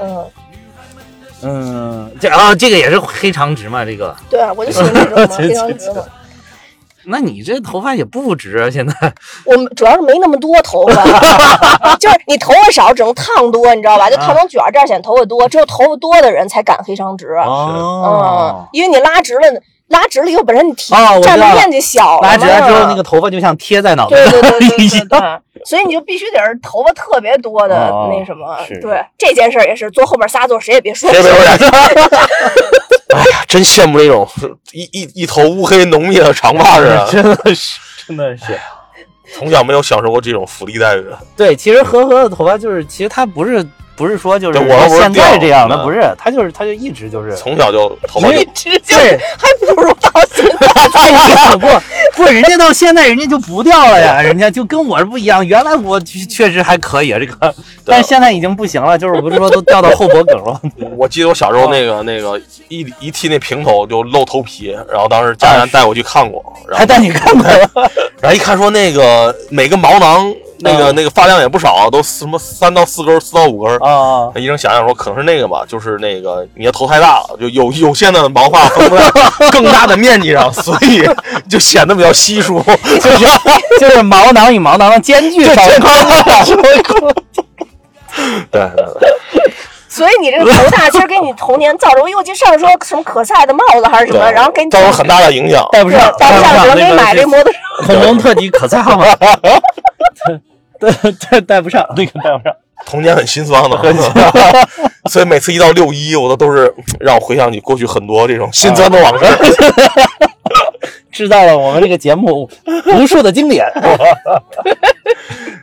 [0.00, 0.24] 嗯。
[1.42, 6.04] 嗯，这啊，这个也是黑长直嘛，这个，对啊，我就喜欢这种 黑长直嘛。
[7.06, 8.70] 那你这头发也不直啊！
[8.70, 8.94] 现在
[9.44, 11.02] 我们主要是没那么多头发，
[12.00, 14.08] 就是你头发少，只能烫多，你知道吧？
[14.10, 15.48] 就烫成卷儿，这样显头发多。
[15.48, 17.28] 只有头发多的人才敢黑长直。
[17.44, 25.08] 哦，嗯，因为你拉直了，拉直了以后本身你体占的面积小了拉直了之后，那个头发就像贴在脑袋对上对对对对一样。
[25.08, 28.56] 对，所以你就必须得是头发特别多的哦那什么。
[28.80, 31.10] 对这件事儿也是坐后面仨座，谁也别说。
[31.10, 31.68] 谁也别说
[33.14, 34.28] 哎呀，真羡慕那种
[34.72, 37.06] 一一一头乌黑浓密的长发人啊！
[37.12, 38.44] 真的是，真的是。
[39.34, 41.04] 从小没有享受过这种福利待遇。
[41.36, 43.66] 对，其实禾禾的头发就是，其实他不是
[43.96, 47.34] 不是说就是对我现在这样的，不是，他就是他就一直就是。
[47.36, 51.56] 从小就头发就因为直就对 还不如到现在。
[51.56, 51.68] 不
[52.16, 55.46] 不， 人家到现在人家就不掉了呀，人家就跟我是不一样。
[55.46, 60.60] 原来我确确实还可以啊，这个，但是现在已经不行了，就是我不是说都掉到后脖梗了。
[60.96, 67.44] 我记得我小时候那个那个一一剃那平头就露头皮，然后当时家人带我去看过，然后还带你看过，
[68.20, 73.76] 然后一看说那个每个毛囊那个嗯那个发量也不少，都什么三到四根，四到五根。
[73.78, 79.10] 啊，医生想想说，可能是那个吧，就是那个你的头太大了，就有有限的毛发分布在
[79.50, 81.02] 更大的面积上，所以
[81.48, 82.62] 就显得比较稀疏。
[83.00, 83.26] 就是
[83.80, 85.44] 就是毛囊与毛囊的间距。
[85.44, 85.78] 对对
[88.50, 88.70] 对，
[89.94, 95.64] 所以你这个头大，其实给你童年造成，因为我记得上次说什么可赛的帽子还是什么，然后给你造成很大的影响。
[95.70, 97.58] 戴不上，戴不上，只能给你买这摩托车。
[97.86, 99.04] 恐龙特级可赛号码，
[100.80, 100.90] 对
[101.30, 102.52] 对，戴不上，那个戴不上。
[102.84, 103.78] 童年很心酸的，
[105.08, 109.24] 所以每次一到六一，我都都是让我回想起过去很多这种心酸的往事。
[111.14, 112.50] 制造了我们这个节目
[112.94, 113.64] 无数的经典。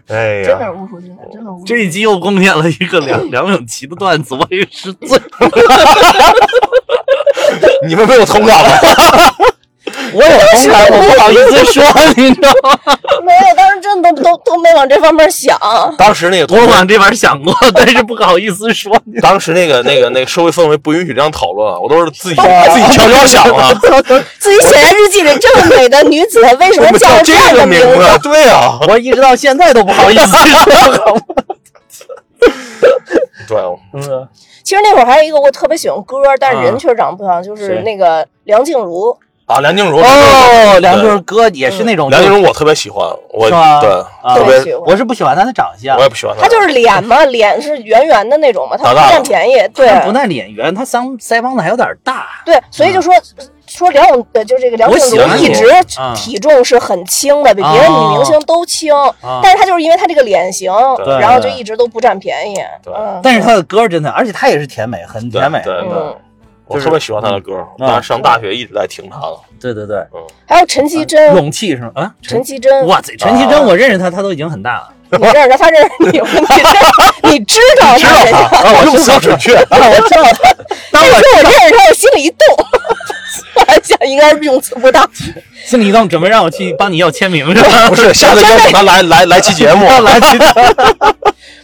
[0.08, 1.66] 哎呀，真的是无数经典，真的无数。
[1.66, 5.20] 这一集又贡献了一个梁梁咏琪的段子，我也是醉。
[7.88, 8.70] 你们没有同感吗？
[10.14, 11.84] 我有同感，我不好意思说，
[12.18, 12.98] 你知道吗？
[13.24, 15.58] 没有，当时真的都都都没往这方面想。
[15.98, 18.92] 当时那个我往这边想过，但是不好意思说。
[19.22, 23.72] 当时那个那个那个社会氛围不允许这样讨论，我都是自己自己悄悄想啊，
[24.40, 28.30] 自己写在日记里，这么美的女子为什么叫这样的个名字字？？
[28.30, 31.20] 对啊，我一直到现在都不好意思说？
[33.48, 33.58] 对，
[33.94, 34.28] 嗯，
[34.64, 39.16] 其实那会儿还有一个我特别喜欢歌，但是人确实长得不像，就是那个梁静茹。
[39.52, 43.90] 啊，梁静茹哦，梁静茹哥也是那种，梁静茹我特别喜欢，我是吗对
[44.24, 49.56] 啊特别喜欢我是不喜欢她的长相我，也不喜欢她她就是脸嘛，脸是圆圆的那种嘛，她不占便宜。
[49.74, 52.28] 对她不但脸圆，她腮腮帮子还有点大。
[52.46, 53.14] 对，所以就说
[53.68, 55.66] 说梁咏，呃，就这个梁静茹一直
[56.00, 58.94] 嗯体重是很轻的，比别的女明星都轻。
[58.94, 60.72] 啊但是她就是因为她这个脸型，
[61.20, 62.56] 然后就一直都不占便宜。
[62.84, 65.62] 对嗯，但是她的歌真的，而且她也是甜美，很甜美。
[65.64, 65.74] 对
[66.72, 69.38] 我特别喜欢他的歌，嗯当时上大学一直在听他的。
[69.60, 69.98] 对对对，
[70.48, 71.92] 还有陈绮贞，勇气是吗？
[71.96, 74.94] 啊，陈绮贞，哇塞，陈绮贞，我认识他，他都已经很大了。
[75.12, 76.24] 你认识她，她认识你， 你知
[77.30, 78.32] 你知道她谁？
[78.32, 79.54] 啊，我用词要准确。
[79.56, 80.54] 啊，我知道他。
[80.90, 82.66] 当我那时我认识他，我心里一动，
[83.56, 85.06] 我还想应该是用词不当。
[85.66, 87.90] 心里一动，准备让我去帮你要签名是吧？
[87.90, 90.40] 不是，下次邀请他来来来期节目，来去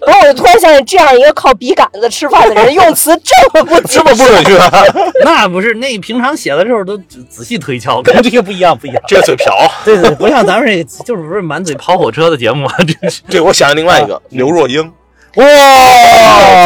[0.08, 4.58] 不是，我就突然想起，这样一个靠笔杆子吃饭的人，用词这么不这么不准确，
[5.26, 9.04] 那不是那平常写的时候都仔仔细推敲，跟这个不一样，不一样。
[9.06, 9.54] 这个嘴瓢。
[9.84, 14.82] 对对，不像咱们这就是不是满嘴跑火车的节目啊，这是对，我想起另外一个刘若英，
[15.36, 15.46] 哇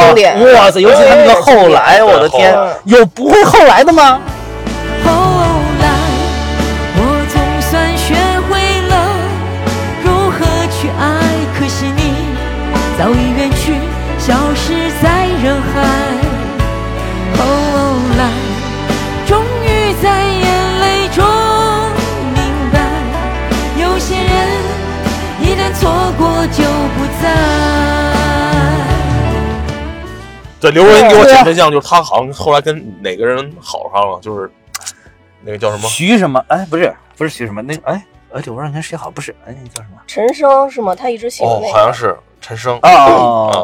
[0.05, 0.79] 经典哇塞！
[0.79, 4.19] 尤其他那个后来，我的天，有不会后来的吗？
[5.03, 5.11] 后
[5.81, 5.89] 来，
[6.95, 7.01] 我
[7.33, 8.13] 总算学
[8.47, 8.93] 会了
[10.03, 11.17] 如何去爱，
[11.57, 12.13] 可惜你
[12.97, 13.30] 早已
[25.73, 27.31] 错过就不再。
[30.59, 34.51] 对刘若英给我讲真相就是她好像后来跟哪个人好上了，就是
[35.41, 35.89] 那个叫什么？
[35.89, 36.43] 徐什么？
[36.49, 37.63] 哎，不是，不是徐什么？
[37.63, 39.09] 那个哎，哎，刘若英跟谁好？
[39.09, 39.97] 不是，哎，那个叫什么？
[40.05, 40.93] 陈升是吗？
[40.93, 43.57] 他一直喜欢哦那，个，好像是陈升哦，啊，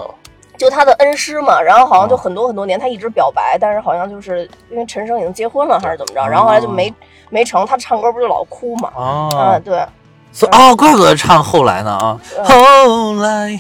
[0.58, 1.62] 就他的恩师嘛。
[1.62, 6.92] 然后好像就很多很多年，他一直表白，但是好像就是因为陈升已经结婚了还是怎么着，然后后来就没
[7.30, 7.64] 没成。
[7.64, 8.92] 他唱歌不就老哭嘛？
[8.96, 9.86] 啊，哦，对。
[10.38, 13.60] 所以哦，怪不得唱后来呢啊，嗯后来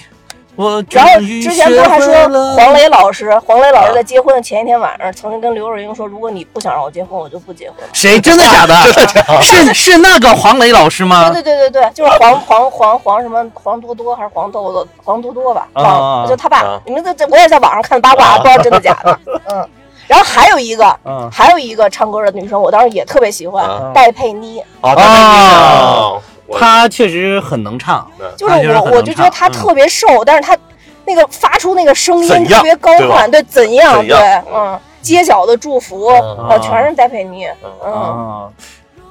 [0.55, 2.13] 我终然后之前不是还说
[2.55, 7.78] 黄磊老师，黄磊老师在结婚的前一天晚上，曾经跟刘若英说，如果你不想让我结婚，我就不结婚。
[7.93, 8.75] 谁真的假的？
[9.41, 11.32] 是是那个黄磊老师吗？
[11.32, 16.80] 对对对对对，就是黄黄黄黄什么黄多多还是黄豆豆黄多多吧，啊就他爸啊。
[16.86, 19.19] 你们在在我也在网上看八卦，不知道真的假的。
[19.49, 19.67] 嗯，
[20.07, 20.99] 然后还有一个，
[21.32, 24.63] 还有一个唱歌的女生，我当时也特别喜欢戴佩妮。
[24.82, 26.13] 啊，
[26.53, 28.09] 戴佩妮，她确实很能唱。
[28.35, 30.57] 就是我，我就觉得他特别瘦，但是他
[31.05, 34.05] 那个发出那个声音特别高亢，对，怎样？
[34.05, 34.17] 对，
[34.53, 37.47] 嗯，街角的祝福，哦，全是戴佩妮。
[37.85, 38.51] 嗯。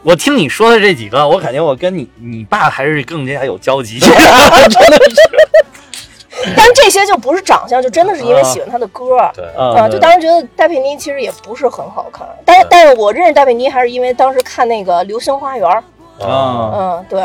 [0.02, 5.16] 我听你说的这几个，我感觉我跟你你爸还是更加有交集， 真的是。
[6.54, 9.18] 但是这些就不是长相，就真的是因为喜欢他的歌。
[9.34, 15.68] 对，啊，就当时觉得戴佩妮其实也不是很好看，但但是我认识戴佩妮还是因为当时看那个《流星花园》。
[16.20, 17.24] 啊，嗯，对。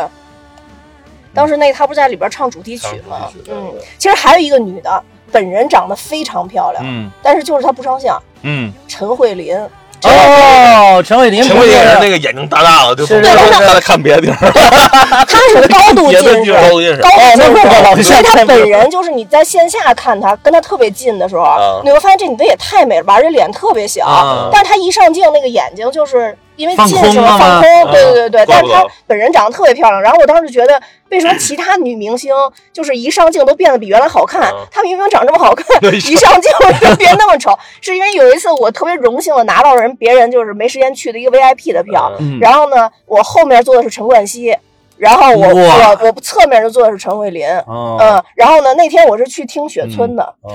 [1.34, 3.32] 当时那他不是在里边唱主题曲吗？
[3.50, 9.58] 嗯，其实还有一个女的，本人长得非常漂亮，嗯，但是就是她不上相，嗯，陈慧琳。
[10.04, 14.36] 哦，陈慧琳，陈慧琳是那个眼睛大大的，就不在看别的地儿。
[15.26, 18.12] 他是高度近视，高度近视，高度近视。
[18.12, 24.50] 因为她本人就是你在线下看她，跟她特别近的时候，你会发现这女的也太美了吧，而且脸特别小。
[24.52, 26.36] 但是她一上镜，那个眼睛就是。
[26.62, 30.02] 因为近视了，放空，对对对对，但是她本人长得特别漂亮。
[30.02, 32.32] 然后我当时觉得，为什么其他女明星
[32.72, 34.54] 就是一上镜都变得比原来好看？
[34.72, 37.58] 她明明长这么好看，一上镜 就变那么丑。
[37.82, 44.56] 是因为有一次我特别荣幸的拿到人别人就是没时间去的一个 VIP 的票，然后呢，我后面坐的是陈冠希。
[45.02, 50.36] 然后我我我侧面就坐的是陈慧琳，嗯，然后呢，那天我是去听雪村的，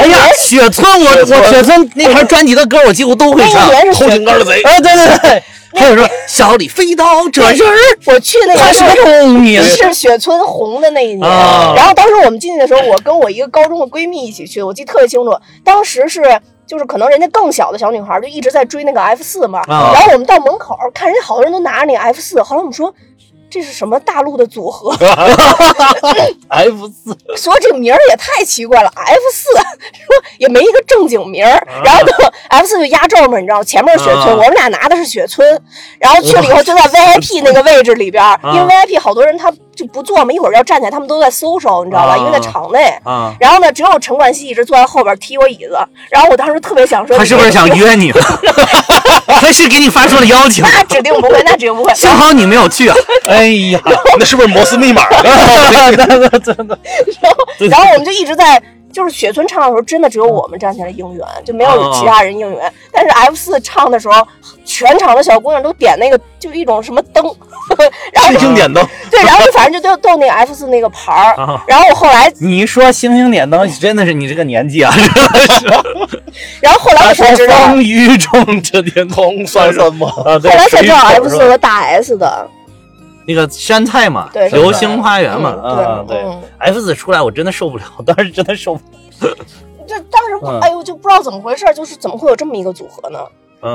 [0.00, 5.42] 哎呀，雪村，我我雪村那盘专辑的歌我几乎都会唱，偷情歌的贼，哎，对对对，
[5.74, 7.76] 还有 说小李飞刀这人儿，
[8.06, 8.82] 我去那个是
[9.76, 11.28] 是雪村红的那一年，
[11.76, 16.22] 然后当时我们进去的时候，我跟我一个高中的闺蜜一起去，我记得特别清楚，当时是。
[16.66, 22.92] 就是可能人家更小的小女孩就一直在追那个 F 四嘛，然后我们到门口看人家好多人都拿着那个 F 四，后来我们说
[23.50, 24.90] 这是什么大陆的组合？
[26.48, 29.62] F 四， 说这名儿也太奇怪了，F 四说
[30.38, 32.12] 也没一个正经名儿，然后就
[32.48, 35.46] F 四就压轴嘛，你知道前面是雪村，我们俩拿的是雪村，
[35.98, 39.52] 然后去了以后就在 VIP 那个位置里边，因为 VIP 好多人他。
[39.74, 42.16] 就不坐嘛，一会儿要站起来，他们都在搜搜，你知道吧？
[42.16, 42.94] 因为在场内。
[43.04, 43.34] 啊。
[43.40, 45.78] 然后呢，只有陈冠希一直坐在后边踢我椅子。
[46.10, 48.12] 然后我当时特别想说，他是不是想约你？
[49.26, 50.64] 他是给你发出了邀请？
[50.64, 51.92] 那指定不会，那指定不会。
[51.94, 52.96] 幸好你没有去啊！
[53.28, 53.80] 哎呀，
[54.18, 55.02] 那是不是摩斯密码？
[56.44, 56.78] 真的。
[57.20, 57.36] 然后，
[57.70, 58.62] 然后我们就一直在。
[58.94, 62.72] 就是雪村唱的时候，真的只有我们站起来应援，就没有其他人应援。
[62.92, 64.26] 但是 F 四唱的时候，
[64.64, 67.24] 全场的小姑娘都点那个，就一种什么灯，
[68.30, 68.86] 星星点灯。
[69.10, 71.60] 对，然后 反正就都都那 F 四那个牌儿。
[71.66, 74.94] 然后我后来你一说星星点灯，真的是你这个年纪啊！
[76.62, 80.08] 然后后来我才知道，风雨中这天空算什么？
[80.08, 82.48] 后来才知道 F 四和大 S 的。
[83.26, 86.24] 那个山菜嘛，流星花园嘛，啊，对
[86.58, 89.34] ，F 四出来我真的受不了， 当时真的受不了。
[89.86, 93.18] 就当时，哎呦，就不知道怎么回事，就是怎么会有这么一个组合呢？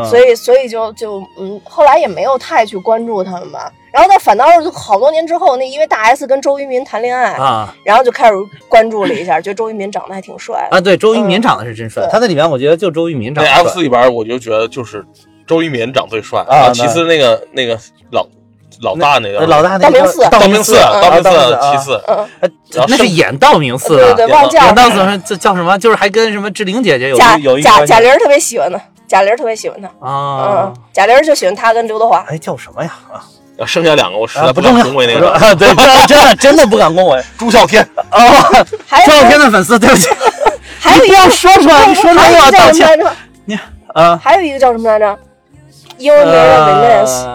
[0.07, 3.71] 所以，所以就就嗯，后来也没有太去关注他们吧。
[3.91, 8.35] 然后，但反倒是好多年之后，那因为大 S 跟周渝民谈恋爱啊，然后就开始
[8.67, 10.79] 关注了一下，觉得周渝民长得还挺帅啊。
[10.79, 13.43] 对，周渝民长得是真帅，他在里面我觉得就周渝民长。
[13.43, 15.03] 那 F 四里边，我就觉得就是
[15.47, 17.75] 周渝民长最帅啊，其次那个那个
[18.11, 18.27] 老。
[18.81, 22.01] 老大那个，老大那个道明寺，道明寺，道明寺其次，
[22.87, 25.77] 那是演道明寺的，对对，忘叫演道寺这叫什么？
[25.77, 32.23] 就是还跟什么志玲姐姐有有一贾贾玲特别喜欢他，贾玲特别喜欢他啊，嗯，贾玲就喜欢他跟刘德华。
[32.29, 32.91] 哎，叫什么呀？
[33.11, 35.67] 啊，剩下两个我实在不敢恭维那个，对，
[36.07, 37.21] 真的真的不敢恭维。
[37.37, 38.19] 朱孝天啊，
[39.05, 40.07] 朱孝天的粉丝，对不起，
[40.79, 42.97] 还有一个说出来，你说出来我道歉。
[43.43, 43.59] 你
[43.93, 45.19] 啊，还有一个叫什么来着？
[45.97, 47.25] 英文名叫 Venus，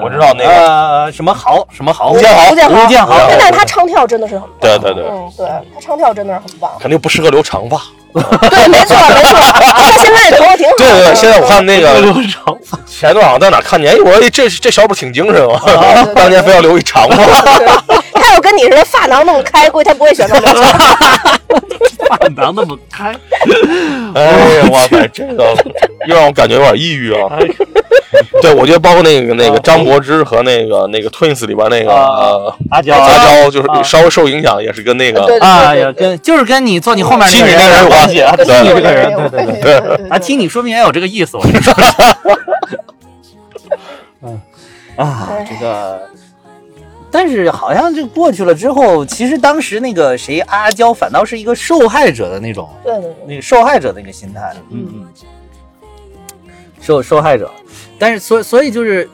[0.00, 7.78] 我知道那个什么豪什么豪吴建豪，吴建豪，但是他唱跳真的是很棒，对对对，嗯，对他唱跳真的是很棒，肯定不适合留长发，
[8.14, 8.22] 对，
[8.68, 15.60] 没错没错， 他现在头发挺好，对对，现在我看那个 留长发，前段好像在哪看见，哎，我说这这小伙挺精神啊，
[16.14, 17.42] 当年非要留一长发，
[18.14, 21.38] 他要跟你似的发囊那么开，估计他不会选择留长发。
[22.08, 23.14] 发囊那么开，
[24.14, 25.54] 哎呀，哇塞，这个
[26.06, 27.28] 又让我感觉有点抑郁啊。
[28.42, 31.90] 对，我觉得包括那个那个张柏芝和那个那个 Twins 里边那个
[32.70, 41.74] 阿娇，阿娇就是稍微受影响，也是跟那个啊也，跟就是跟你坐你后面那个人有关系，踢你这个人，对对对，啊，听你说明也有这个意思，我跟你说。
[44.22, 44.40] 嗯
[44.96, 46.00] 啊，这个。
[47.14, 55.06] 但是好像就过去了之后，其实当时那个谁阿娇反倒是一个受害者的那种，对对对，那个受害者的一个心态，嗯嗯，
[56.80, 57.50] 受受害者，
[58.02, 59.08] 但是所以所以就是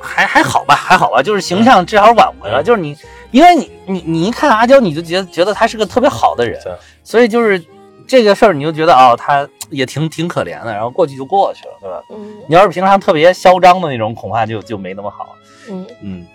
[0.00, 2.96] 还还好吧，还好吧，就是形象至少挽回了，就是你，
[3.30, 6.60] 因为你你你一看阿娇，你就觉得觉得她是个特别好的人，
[7.04, 7.64] 所以就是
[8.08, 12.02] 这个事儿你就觉得哦，她也挺挺可怜的，然后过去就过去了，对吧？
[12.10, 15.36] 嗯你要是平常特别嚣张的那种，恐怕就就没那么好。
[15.70, 16.26] 嗯，嗯，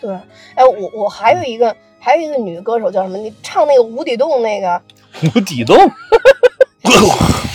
[0.00, 0.14] 对。
[0.54, 3.18] 哎，我我还有一个还有一个女歌手叫什么？
[3.18, 4.80] 你唱那个无底洞那个，
[5.34, 5.76] 无底洞，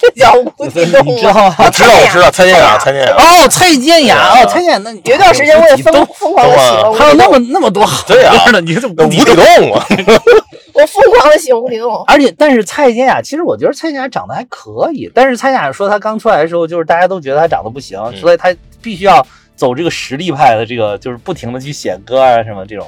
[0.00, 1.48] 这叫无底洞你知道吗？
[1.50, 1.54] 吗？
[1.58, 9.84] 我知道，我知道，蔡健雅，蔡健雅，哦，蔡健雅，哦，蔡健雅，那有一段时间我也疯都疯狂的喜欢无还有那么那么多好对呀歌呢，你怎么无底洞啊，
[10.72, 12.02] 我疯狂的喜欢无底洞。
[12.06, 18.16] 而且，但是蔡健雅，其实我觉得蔡健雅长得还可以，但是蔡健雅说她刚出来的时候，就是大家都觉得她长得不行，嗯。
[18.16, 19.24] 所以她必须要
[19.56, 22.86] 走这个实力派的这个，就是不停的去写歌啊什么这种。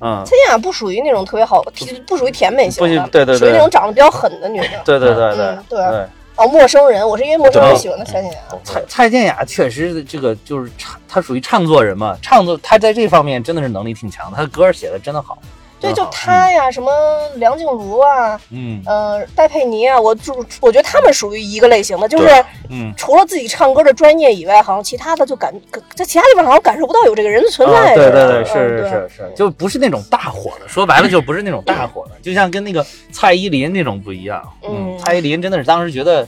[0.00, 1.62] 嗯，蔡健雅不属于那种特别好，
[2.06, 4.68] 不属于甜美型对对对属于那种长得比较狠的女的。
[4.84, 5.56] 对对对对。
[5.68, 6.06] 对，
[6.36, 8.38] 哦，陌生人，我是因为陌生人喜欢的蔡健雅。
[8.62, 15.38] 蔡蔡健雅确实这个就是唱，她属于唱作人嘛，唱作她在这方面真的是能力挺强的，她的歌写的真的好。
[15.86, 16.90] 对，就真好她呀，什么
[17.36, 22.28] 梁静茹啊，嗯呃，戴佩妮啊，我就我觉得他们属于一个类型的，就是
[22.68, 22.92] 嗯。
[22.96, 25.52] 除了自己唱歌的专业以外，好像其他的就感
[25.94, 27.94] 在其他地方好像感受不到有这个人的存啊，在。
[27.94, 34.42] 对对对是是是，就不是那种大火的，说白了就不是那种大火的，就像跟那个蔡依林那种不一样。
[34.66, 36.26] 嗯蔡依林真的是当时觉得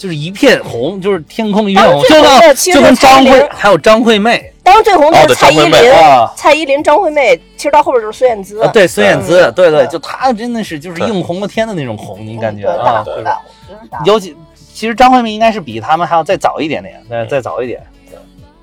[0.00, 4.50] 就是一片红，就是天空一片红，当时最就跟红的其实就跟张惠还有张惠妹。
[4.62, 6.32] 当时最红的哦是蔡依林、啊。
[6.34, 8.62] 蔡依林、张惠妹，其实到后边就是孙燕姿。
[8.62, 9.52] 啊，对孙燕姿，嗯。
[9.52, 13.04] 对对，就她真的是就是映红了天的那种红，你嗯感觉啊？
[14.06, 14.34] 尤其
[14.72, 17.82] 其实张惠妹应该是比他们还要再早一点点，再再早一点。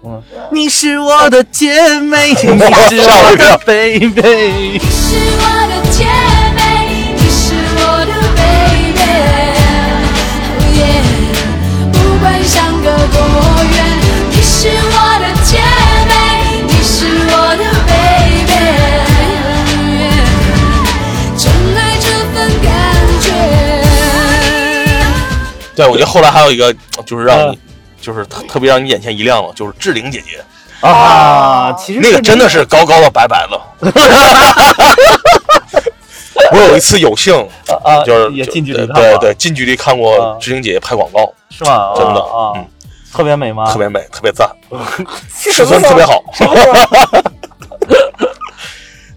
[0.04, 0.22] 嗯，
[0.52, 4.80] 你是我的姐妹， 你是我的 baby。
[12.28, 13.22] 管相隔多
[13.72, 13.86] 远，
[14.32, 15.60] 你是我的姐
[16.10, 16.12] 妹，
[16.68, 17.64] 你是我的
[18.52, 18.68] yeah，
[21.38, 21.48] 真
[21.78, 22.68] 爱这份感
[23.22, 23.32] 觉。
[25.74, 26.76] 对，我觉得后来还有一个
[27.06, 27.60] 就是让嗯你，
[28.02, 30.44] 就是特特别让你眼前一亮了，就是志玲姐姐，
[30.86, 33.58] 啊，其实那个真的是高高的白白的。
[36.52, 37.34] 我有一次有幸，
[37.84, 41.94] 啊，就是也近距离看对对，近距离看过啊志玲姐姐拍广告，是吗？
[41.96, 42.66] 真的啊，嗯
[43.14, 43.72] 特别美吗？
[43.72, 44.48] 特别美，特别赞，
[45.34, 46.24] 是尺寸特别好。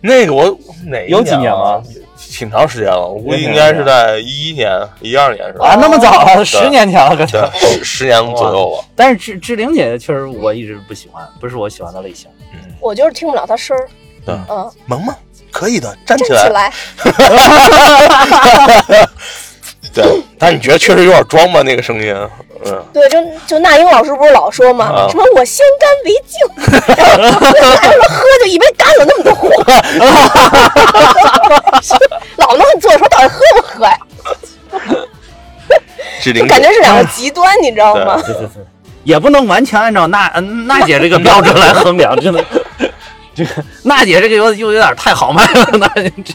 [0.03, 0.57] 那个我
[0.87, 1.83] 哪有几年啊了？
[2.17, 4.71] 挺长时间了，我估计应该是在一一年、
[5.01, 5.69] 一二年是吧？
[5.71, 8.85] 啊，那么早了，十年前了，感觉。，十十年左右吧。
[8.97, 12.31] 但是志志玲姐姐确实我一直不喜欢，不是我喜欢的类型。
[12.81, 13.89] 我就是听不了她声儿。
[14.25, 15.15] 对嗯，萌萌
[15.53, 16.43] 可以的，站站起来。
[16.43, 16.73] 起来。
[19.93, 20.05] 对，
[20.39, 21.63] 但你觉得确实有点装吧？
[21.63, 22.15] 那个声音，
[22.65, 24.85] 嗯，对，就就那英老师不是老说吗？
[24.87, 26.39] 啊什么我先干为敬，
[27.21, 29.49] 然后还说喝就一杯干了那么多货，
[32.37, 33.99] 老弄你坐说到底喝不喝呀？
[36.49, 38.23] 感觉是两个极端，你知道吗？
[38.25, 38.63] 对对对，
[39.03, 42.45] 也不能完全按照娜嗯娜姐这个标准来衡量，真的。
[43.45, 46.35] 这个娜姐这个又又有点太豪迈了， 娜姐这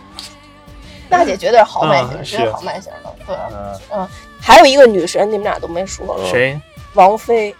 [1.10, 3.16] 娜姐绝对是豪迈型，嗯绝对是豪迈型的。
[3.28, 4.08] 对，嗯嗯，
[4.42, 6.60] 还有一个女神，你们俩都没说，谁？
[6.94, 7.56] 王菲。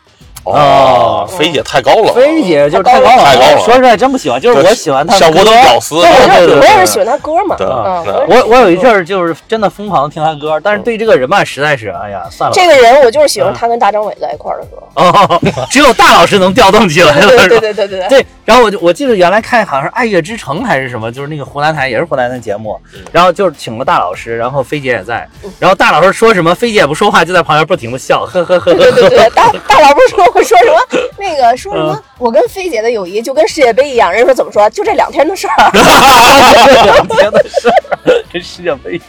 [0.46, 3.60] 哦，菲姐太高了，菲姐就是太高了，太高了。
[3.60, 5.26] 说实在真不喜欢，就是我喜欢她的歌。
[5.26, 5.66] 像我的。
[5.66, 7.56] 屌丝，对，我对我也是喜欢他歌嘛。
[7.58, 12.56] 我我我有一阵儿就是真的疯狂的听他歌，但是对这个人吧，实在是哎呀，算了。
[12.56, 14.88] 这个人，我就是喜欢他跟大张伟在一块儿的时候。
[14.96, 15.42] 哦，
[15.72, 18.26] 只有大老师能调动起来了，对对对对对对。
[18.44, 22.80] 然后我就我记得原来看好像是《爱乐之城》还是什么，就是那个湖南台也是湖南台节目，
[23.12, 25.28] 然后就是请了大老师，然后菲姐也在，
[25.58, 28.78] 然后大老师说什么，菲姐也不说话，就在旁边不停的笑，呵呵呵呵。
[28.78, 30.80] 对对对，大 大老师说会说什么
[31.18, 32.04] 那个说什么嗯？
[32.18, 34.70] 我跟菲姐的友谊就跟世界杯一样，人说怎么说？
[34.70, 35.54] 就这两天的事儿。
[36.66, 39.00] 这两天的事儿， 跟世界杯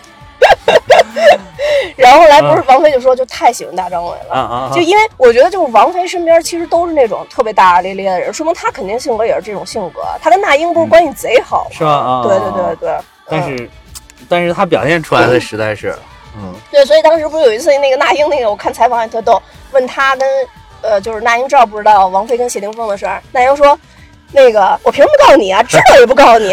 [1.97, 4.35] 然后后来不是王菲就说就太喜欢大张伟了。
[4.35, 4.81] 啊啊啊就！
[4.83, 10.03] 因为我觉得，就是王菲身边其实都是那种特别大大咧咧的人，说明她肯定性格也是这种性格。
[10.21, 11.71] 她跟那英不是关系贼好吗？
[11.73, 12.99] 是吧啊对对对对。
[13.29, 13.71] 但嗯是，
[14.29, 15.97] 但是她表现出来的实在是，
[16.37, 19.41] 嗯对，所以当时不是有一次那个那英那个，我看采访也特逗，
[19.73, 20.29] 问她跟
[20.89, 23.23] 呃，就是那英知道不知道王菲跟谢霆锋的事儿？
[23.33, 23.79] 那英说。
[24.33, 25.63] 那个，我凭什么告诉你啊？
[25.63, 26.53] 知道也不告诉你，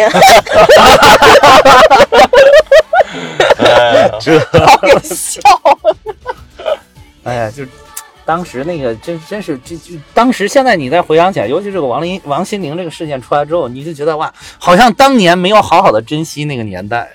[3.57, 5.41] 哎这 好有笑。
[7.23, 7.65] 哎呀，就
[8.23, 17.09] 当时那个真真是，就就当时现在你再回想起来，尤其这个王林王心凌这个事件出来之后，你就觉得哇，好像当年没有好好的珍惜那个年代，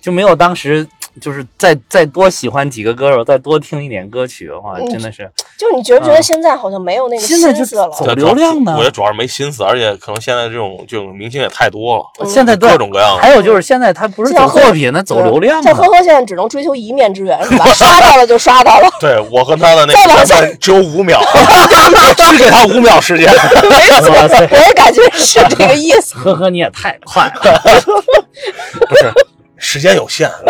[0.00, 0.86] 就没有当时
[1.20, 7.90] 就是再再多喜欢几个歌手，再多听一点歌曲的话，嗯真的是就你觉不觉得现在好像没有那个现在就心思了？
[7.90, 13.22] 走流量呢我觉得主要是没心思，而且可能现在这种这种明星也太多了，现在各种各样的。
[13.22, 15.62] 还有就是现在他不是走作品，他走流量呢。
[15.62, 17.66] 像呵呵现在只能追求一面之缘，是吧？
[17.74, 23.28] 刷到了就刷到了，对我和他的那个只有五秒， 我只给他五秒时间。
[23.28, 24.10] 没错，
[24.50, 26.16] 我也感觉是这个意思。
[26.18, 27.60] 呵呵，你也太快了。
[28.88, 29.12] 不是，
[29.58, 30.30] 时间有限，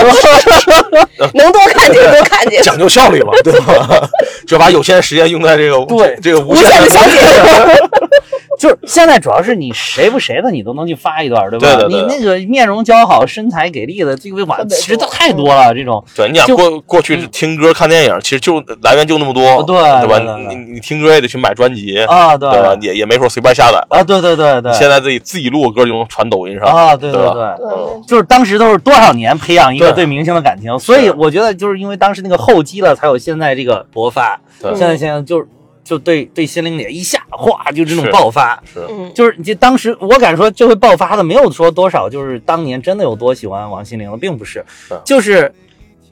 [1.35, 2.63] 能多看见多看见。
[2.63, 4.09] 讲究效率嘛，对吧？
[4.47, 7.81] 就把有限的时间用在这个对这个无无限的的小姐姐，
[8.59, 11.77] 就是现在主要是你谁不谁的，你都能去发一段，对吧？
[11.77, 15.73] 对对对你那个面容姣好、身材给力的，这个网实都太多了。
[15.73, 20.19] 这种对，你想过过去听歌、看电影，其实就来源就那么多，对对吧？
[20.19, 22.77] 对对你你你听歌也得去买专辑，啊，对对吧？
[22.81, 23.79] 也也没说随便下载。
[23.89, 27.69] 啊，对对对对，现在自己自己录个歌就能传抖音上啊，对对吧对。
[27.69, 34.41] 对就是当时都是多少年培养一个对对明星的感情，所以我觉得就是因为当时那个厚积了，才有现在这个勃发。
[34.61, 35.47] 对现在现在就是
[35.89, 45.51] 就对对心灵姐一下哗就这种爆发，是嗯，就是你当时我敢说这回爆发的没有说多少，就是当年真的有多喜欢王心凌了，并不是是，就是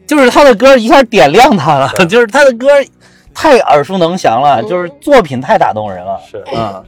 [0.06, 2.68] 就是他的歌一下点亮他了，对 就是他的歌
[3.34, 6.42] 太耳熟能详了，嗯就是作品太打动人了，是。
[6.54, 6.82] 嗯，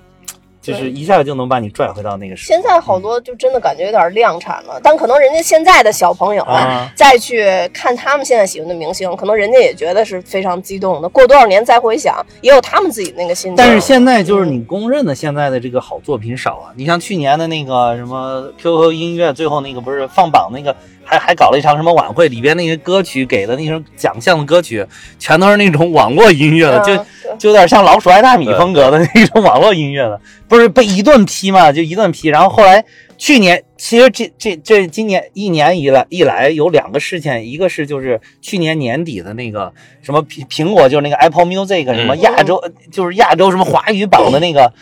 [0.61, 11.09] 就是一下就能把你拽回到那个时现在好多就真的感觉有点量产了，但可能人家现在的小朋友啊再去看他们现在喜欢的明星，可能人家也觉得是非常激动的。
[11.09, 13.57] 过多少年再回想，也有他们自己那个心情。
[13.57, 20.75] 但是现在就是你公认的现在的这个好作品少啊，你像去年的那个什么 QQ 音乐最后那个不是放榜那个，
[21.09, 24.87] 还还搞了一场什么晚会，里边那些歌曲给的那种奖项的歌曲，
[25.19, 26.97] 全都是那种网络音乐的，就
[27.39, 32.85] 就有点像老鼠爱大米风格的那种网络音乐的，不是被一顿批嘛，就一顿批，然后后来。
[33.21, 44.73] 去年其实这这这今年一年以来以来有两个事件，一个是就是去年年底的那个什么苹苹果就是那个 Apple Music 什么嗯亚洲、就是亚洲什么华语榜的那个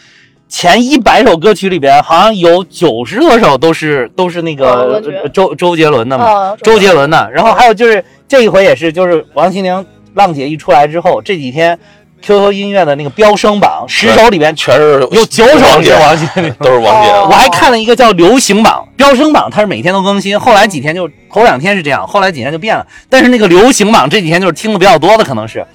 [0.49, 7.31] 前一百首歌曲里边，好像有九十多首都是都是那哦个周周杰伦的嘛，啊，周杰伦的。
[7.33, 9.85] 然后还有就是这一回也是，就是王心凌
[10.15, 11.79] 浪姐一出来之后，这几天
[12.23, 16.55] QQ 音乐的那个飙升榜十首里边全是有九首是王心凌。
[16.61, 17.11] 都是王姐。
[17.11, 22.87] 哦我还看了一个叫流行榜、飙升榜，它是每天都更新，后来几天就头两天是这样，后来几天就变了。
[23.11, 25.67] 但是那个流行榜这几天就是听的比较多的，可能是，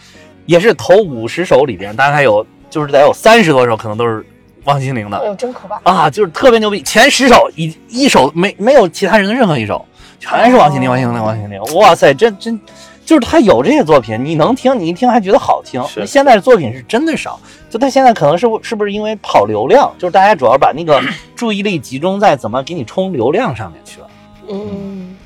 [0.46, 4.26] 也是头五十首里边大概有就是得有三十多首可能都是
[4.64, 5.80] 王心凌的哎呦，真可怕！
[5.84, 6.82] 啊，就是特别牛逼。
[6.82, 9.86] 前十首一一首没没有其他人的任何一首，
[10.20, 11.62] 全是王心凌、王心凌、王心凌。
[11.76, 12.60] 哇塞，真真
[13.04, 15.84] 就是他有这些作品，你能听，你一听还觉得好听。
[15.88, 17.40] 是现在的作品是真的少，
[17.70, 21.02] 就他现在可能是是不是因为跑流量，就是大家主要把那个
[21.36, 24.08] 注意力集中在怎么给你冲流量上面去了。
[24.50, 25.18] 嗯，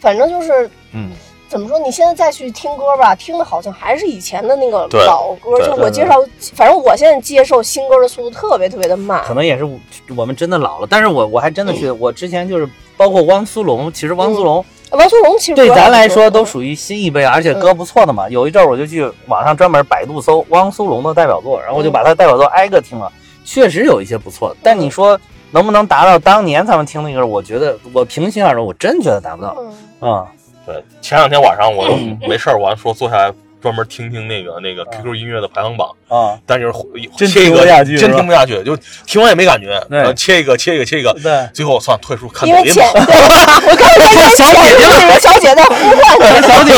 [0.00, 1.10] 反正就是嗯，
[1.56, 5.58] 怎么说，你现在再去听歌吧，听的好像还是以前的那个老歌。
[5.64, 6.22] 就我介绍，
[6.54, 9.24] 反正我现在接受新歌的速度特别特别的慢。
[9.24, 9.78] 可能也是我
[10.14, 14.62] 我们真的老了，但是我我还真的去，我之前就是包括汪苏泷，其实汪苏泷。
[14.90, 18.28] 汪苏泷其实对咱来说都属于新一辈，而且歌不错的嘛。
[18.28, 23.10] 有一阵儿我就去网上专门百度搜汪苏泷的代表作，然后我就把他代表作挨个听了，
[23.46, 24.56] 确实有一些不错的。
[24.62, 25.18] 但你说
[25.52, 27.26] 能不能达到当年咱们听那个？
[27.26, 29.56] 我觉得我平心而论，我真觉得达不到。
[29.58, 30.26] 嗯嗯，
[30.66, 31.86] 对，前两天晚上我
[32.28, 33.32] 没事儿，我还说坐下来
[33.66, 36.72] 专门听听那个那个 QQ 音乐的排行榜，啊，但是
[37.16, 39.98] 真切一个听不下去真听不下去，就听完也没感觉，对。
[39.98, 43.60] 然后切一个切一个切一个，对，最后我算了退出看因为前抖音吧。
[43.68, 46.72] 我看见那小姐姐有个小姐在呼唤你，小姐，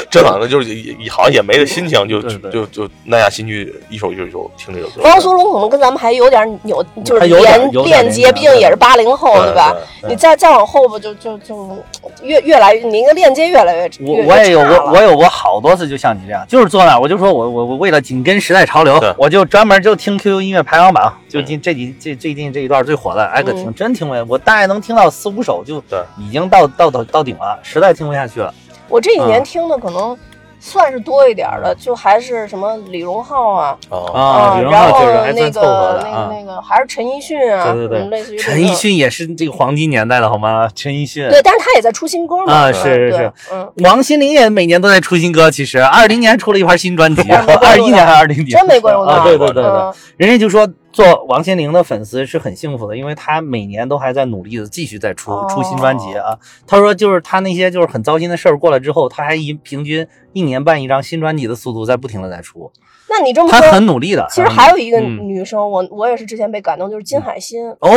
[0.10, 5.02] 真的，那就是也也好像也没这心情，就就就耐下心去一首一首一首听这个歌。
[5.02, 9.76] 汪苏泷可能跟咱们还有点有，就是还有点连链接，毕竟也是八零后，对吧？
[10.08, 11.76] 你再再往后吧，就就就
[12.22, 14.92] 越越来越，你那个链接越来越我越我也有过，越差了。
[14.92, 26.00] 我有过好多次，就像你这样，就是坐那，我就说我我我为了紧跟时代潮流对，我就专门就听 QQ 音乐排行榜，就近这几这最近这一段最火的，挨个听，真听不下，我大概能听到四五首就对。
[26.18, 28.54] 已经到到到到顶了，实在听不下去了。
[28.88, 29.44] 我这几年嗯。
[29.44, 30.16] 听的可能
[30.58, 36.36] 算是多一点儿的，就还是什么李荣浩啊，啊，啊，李荣然后那个那个。
[36.36, 38.74] 那个还是陈奕迅啊，对对对嗯类似于陈奕。
[38.74, 40.68] 迅也是这个黄金年代的好吗？
[40.74, 42.52] 陈奕迅，对，但是他也在出新歌嘛。
[42.52, 48.50] 啊是是是嗯，王心凌也每年都在出新歌，其实二零年出了一盘新专辑， 二一年还是二零年？
[48.50, 50.66] 真没关注到啊，对对对对，嗯人家就说
[50.96, 56.38] 做王心凌的粉丝是很幸福的，因为她每年都还在努力的继续在出、哦出新专辑啊。
[56.66, 62.72] 她说，就是她那些就是很糟心的事儿过了之后，她还以平均一年半一张新专辑的速度在不停的在出，
[63.10, 64.26] 那你这么他说，很努力的。
[64.30, 67.68] 其实还有一个嗯女生，我我也是之前被感动，就是金海心。
[67.80, 67.90] 哦，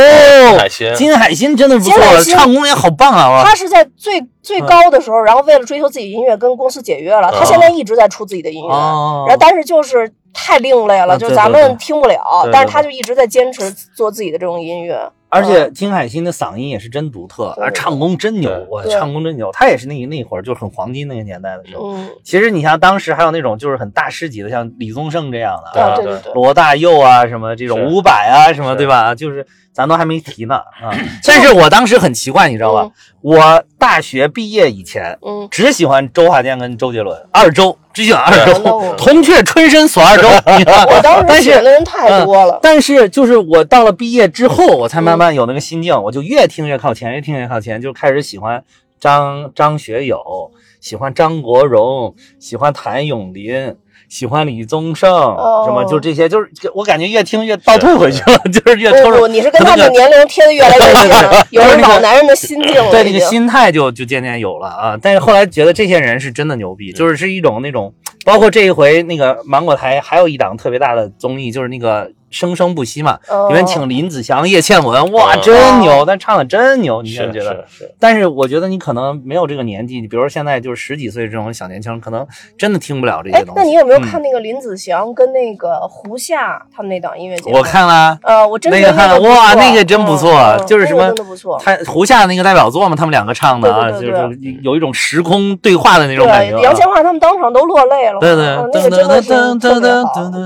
[0.57, 3.43] 海心金海心真的不错，了唱功也好棒啊！
[3.45, 7.31] 她是在最最高的时候，然后为了追求自己音乐，跟公司解约了。
[7.31, 12.47] 她现在一直在出自己的音乐，哦然后但是就是太另类了，就咱对对们听不了。
[12.51, 15.11] 但是他就一直在坚持做自己的这种音乐。
[15.29, 19.49] 而且金海心的嗓音也是真独特，对啊，唱功真牛对，我唱功真牛。
[19.53, 21.93] 他也是那那会儿就是很黄金那个年代的时候。
[21.93, 26.33] 嗯，其实你像当时还有那种就是很大师级的，像李宗盛这样的，啊，对对对对。
[26.33, 29.13] 罗大佑啊，什么这种伍佰啊，什么对吧？
[29.13, 30.89] 就是咱都还没提呢啊。
[31.25, 32.91] 但是我当时很奇怪，你知道吧嗯？
[33.21, 40.27] 我大学毕业以前嗯，只喜欢周华健跟周杰伦，二周只喜欢二周我，铜雀春深锁二周。
[40.57, 42.57] 你知道吧我当但是时喜欢的人太多了。
[42.61, 48.63] 但是就是我到了毕业之后，我才慢慢有那个心境，我就越听越靠前，越听越靠前，就开始喜欢
[48.99, 53.75] 张张学友，喜欢张国荣，喜欢谭咏麟。
[54.07, 62.89] 喜欢李宗盛，哦什么就这些，就是我感觉越听越倒退回去了， 就是越抽不不，你是跟他们的年龄贴的越来越近了，有了老男人的心境了。
[62.89, 64.97] 对那个心态就就渐渐有了啊。
[64.99, 67.93] 但是后来觉得这些人是真的牛逼，就是是一种那种，
[68.25, 77.65] 包括这一回那个芒果台还有一档特别大的综艺，就是那个《生生不息》嘛，哦里面请林子祥、叶倩文，哇，嗯真牛，但唱的真牛，你觉得？
[77.99, 82.25] 但是我觉得你可能没有这个年纪，你比如说现在就是十几岁这种小年轻，可能
[82.57, 87.57] 真的听不了这些哎东西。，那你有没有嗯看那个林子祥跟那个胡夏他们那档音乐节目？
[87.57, 88.17] 我看了。
[88.23, 91.59] 呃，我真那个看了哇，那个真不错，嗯就是什么真的不错。
[91.63, 98.19] 他胡夏那个代表作嘛，他们两个唱的啊，对对对就是有一种时空对话的那种感觉杨千嬅他们当场都落泪了。
[98.19, 99.29] 对对嗯，那个真的是
[99.59, 100.11] 特别好。
[100.29, 100.45] 对对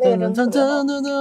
[0.00, 1.19] 对，那个真的特别好。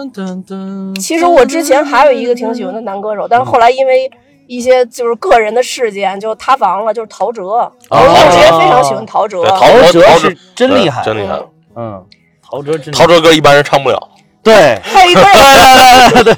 [0.99, 4.09] 其实我之前还有一个挺喜欢的男歌手，但是后来因为
[4.47, 7.43] 一些就是个人的事件就塌房了，就是陶喆。
[7.45, 9.43] 我我之前非常喜欢陶喆。
[9.45, 11.39] 陶陶喆是真厉害，真厉害。
[11.75, 12.05] 嗯，
[12.41, 14.09] 陶喆真陶喆歌一般人唱不了
[14.41, 15.21] 对，还有一歌，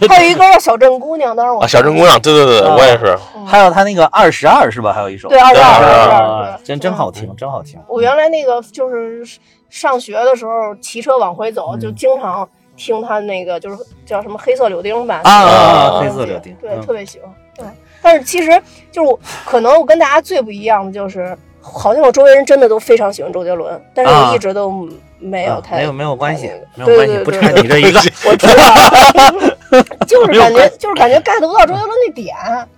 [0.09, 3.15] 还有一歌叫《小镇姑娘》，当时我啊，小镇姑娘，对对对，啊我也是。
[3.45, 4.91] 还有他那个二十二是吧？
[4.91, 7.79] 还有一首对二十二二十啊二，真真好听，真好听。
[7.87, 9.23] 我原来那个就是
[9.69, 12.49] 上学的时候骑车往回走，就经常
[12.85, 15.21] 听他那个就是叫什么黑色柳丁吧。
[15.23, 16.55] 啊啊啊黑色柳丁。
[16.59, 16.81] 对，嗯。
[16.81, 17.29] 特别喜欢。
[17.55, 17.65] 对，
[18.01, 18.49] 但是其实
[18.91, 24.29] 就是我可能我跟大家最不一样的就是，好像我周围人真的都非常喜欢周杰伦，但是啊。
[24.29, 24.87] 我一直都
[25.19, 27.99] 没有太啊没有没有关系，没有关系，对对对不差你这一个。
[28.25, 32.35] 我知道， 就是感觉就是感觉 get 不到周杰伦那点，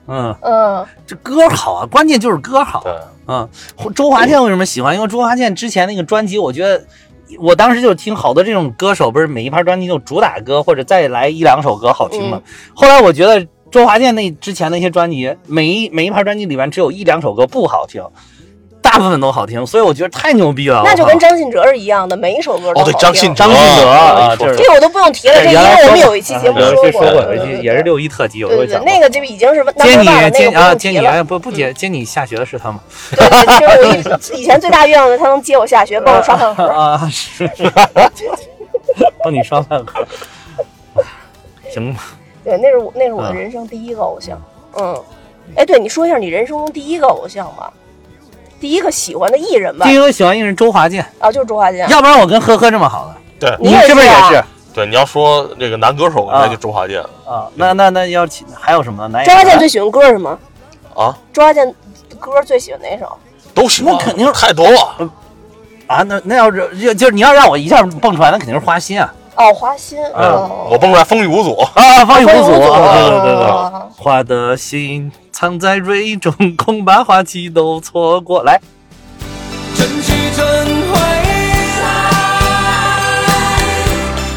[0.08, 2.82] 嗯，嗯，这歌好啊，关键就是歌好。
[2.84, 2.92] 对，
[3.28, 3.48] 嗯，
[3.96, 4.94] 周华健为什么喜欢？
[4.94, 6.84] 因为周华健之前那个专辑，我觉得
[7.40, 12.42] 我当时就听好多这种歌手，不是每一盘专辑就主打歌或者再来一两首歌好听嘛。
[12.74, 18.04] 后来我觉得周华健那之前那些专辑，每一每一盘专辑里面只有一两首歌不好听，
[18.94, 20.84] 大部分都好听，所以我觉得太牛逼了。
[20.86, 28.86] 那就跟张信哲是一样的，每一首歌都哦，对，好听张信张信哲啊这这个我都不用提了，这因为我们有一期节目有一期过，说过，一期也是六一特辑，有一讲。
[28.86, 30.76] 那个就已经是接你接啊。
[30.76, 32.80] 接你哎不不接接你下学的是他吗？
[33.16, 36.64] 对对，就是我以以前最大愿望，他能接我下学，帮我刷饭盒。
[36.70, 37.50] 啊是，
[39.24, 40.06] 帮你刷饭盒。
[41.72, 42.02] 行吧，
[42.44, 44.40] 对，那是我那是我的嗯人生第一个偶像。
[44.78, 45.04] 嗯，
[45.56, 47.74] 哎，对，你说一下你人生中第一个偶像吧，
[48.64, 50.00] 第一个喜欢的艺人吧第一。
[50.00, 51.86] 个喜欢艺人周华健，啊，就是周华健。
[51.90, 54.42] 要不然我跟呵呵这么好的，对你也是不是也是
[54.74, 57.46] 对，你要说这个男歌手，啊那就周华健啊？
[57.56, 59.18] 那那那要起还有什么呢？
[59.18, 60.40] 男周华健最喜欢歌是什么？
[60.96, 61.70] 啊，周华健
[62.22, 63.06] 歌最喜欢哪首？
[63.54, 65.12] 都喜欢，那肯定是太多了。
[65.88, 66.02] 啊？
[66.04, 70.00] 那那要是就就是你要让我一下蹦出来，那肯定是花心啊哦，花心。
[70.16, 72.06] 嗯哦我蹦出来风雨无阻，啊！
[72.06, 73.46] 方雨无阻，风雨无阻对对对对。
[73.46, 78.44] 哦花的心藏在蕊中，恐把花期都错过。
[78.44, 78.62] 来，
[79.76, 80.94] 春去春回
[81.82, 81.84] 来，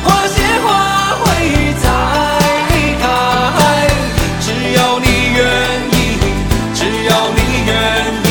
[0.03, 1.25] 花谢花会
[1.83, 1.87] 再
[2.99, 3.87] 开，
[4.41, 5.07] 只要你
[5.37, 5.39] 愿
[5.93, 5.95] 意，
[6.75, 7.71] 只要你愿
[8.25, 8.27] 意，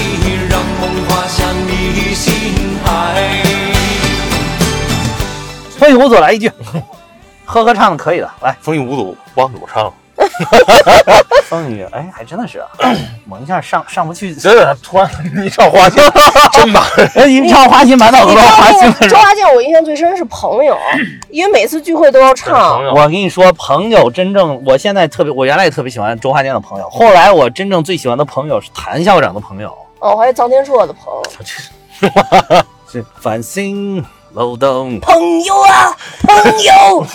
[0.50, 2.34] 让梦划向你心
[2.84, 2.88] 海。
[5.78, 6.52] 风雨无阻来一句，
[7.46, 8.58] 呵呵唱的可以的，来。
[8.60, 9.94] 风雨无阻，帮主 唱，
[11.48, 12.68] 风雨，哎，还真的是啊，
[13.26, 15.10] 猛一下上上不去，真的突然
[15.46, 16.02] 一唱花心，
[16.52, 16.84] 真难。
[17.16, 19.18] 哎，一唱花心满脑子都是花心那个周。
[19.18, 20.76] 华健，我印象最深是《朋友
[21.30, 22.84] 》，因为每次聚会都要唱。
[22.94, 31.24] 我跟你说，朋友真正，我现在特别，我原来也特别喜欢周华健的朋友，后来我真正最喜欢的朋友是谭校长的朋友，哦，还有臧天朔的朋友。
[32.92, 34.04] 是繁星
[34.34, 35.00] 漏洞。
[35.00, 37.06] 朋友啊，朋友。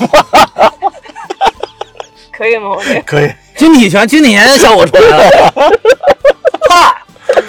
[2.40, 2.70] 可以吗？
[2.70, 5.52] 我这 可以，军体拳、军体拳的效果出来了，
[6.70, 6.96] 哈，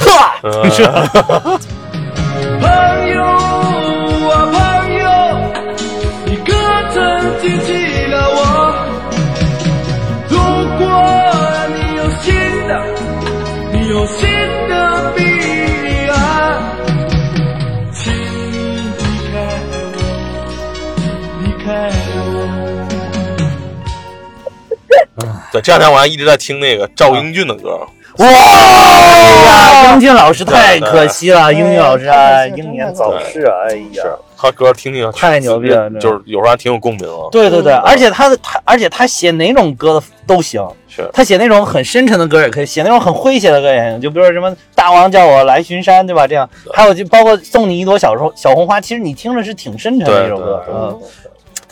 [0.05, 0.84] 哈，嗯是
[2.59, 3.23] 朋友
[25.52, 27.80] 对，这两天我还一直在听那个赵英俊的歌，
[28.18, 29.94] 哇呀！
[29.94, 33.53] 英俊老师太可惜了，英俊老师啊，英年早逝啊！
[33.69, 37.30] 哎呀，是他歌听听太牛逼了就是有时候还挺有共鸣啊。
[37.32, 44.02] 对对对，嗯而且他的他，而且他写哪种歌都行，是他写那种很深沉的歌也可以，写那种很诙谐的歌也行。
[44.02, 46.26] 就比如说什么“大王叫我来巡山”，对吧？
[46.26, 50.99] 这样，还有就包括送你一朵小红小红花，其实你听着是挺深沉的一首歌，嗯，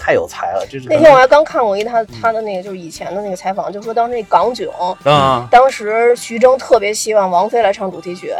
[0.09, 4.67] 太有才了，这是那天我还刚看过一他他的那个就是以前的那个采访，就说当时那港囧，
[5.03, 8.33] 啊当时徐峥特别希望王菲来唱主题曲。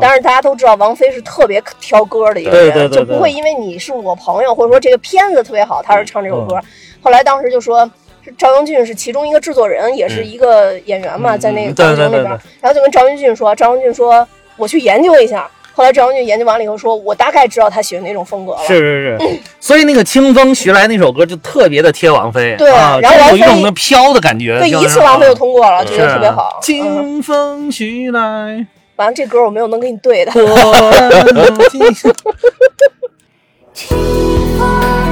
[0.00, 6.60] 但是大家都知道，王菲是特别挑歌的一个人，对对对对就不会因为你是我朋友，或者说这个片子特别好，他是唱这首嗯歌。
[7.00, 7.88] 后来当时就说，
[8.24, 14.26] 是赵英俊是其中一个制作人，也是一个演员嘛，嗯在那个港囧里边，对对对然后就跟赵英俊说，赵英俊说
[14.56, 15.48] 我去研究一下。
[15.74, 18.60] 后来赵英俊研究完了以后说，我大概知道他喜欢哪种风格了。
[18.66, 26.60] 是是是，所以那个清风徐来那首歌就特别的贴王菲，对啊，然后王菲有一种那飘的感觉，对，一次王菲就通过了，觉得特别好。
[26.60, 28.66] 嗯，清风徐来，
[28.96, 30.32] 完了这歌我没有能给你对的。
[30.34, 32.14] 我清风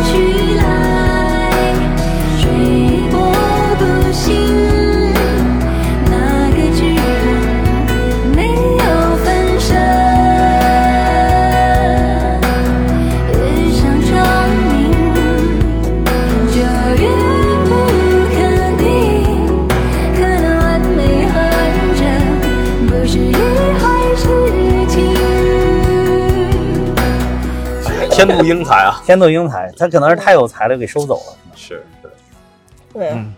[0.05, 1.10] 徐来，
[28.41, 29.03] 妒英才啊！
[29.05, 31.37] 天妒英才，他可能是太有才了，给收走了。
[31.55, 32.11] 是是，
[32.93, 33.35] 对，嗯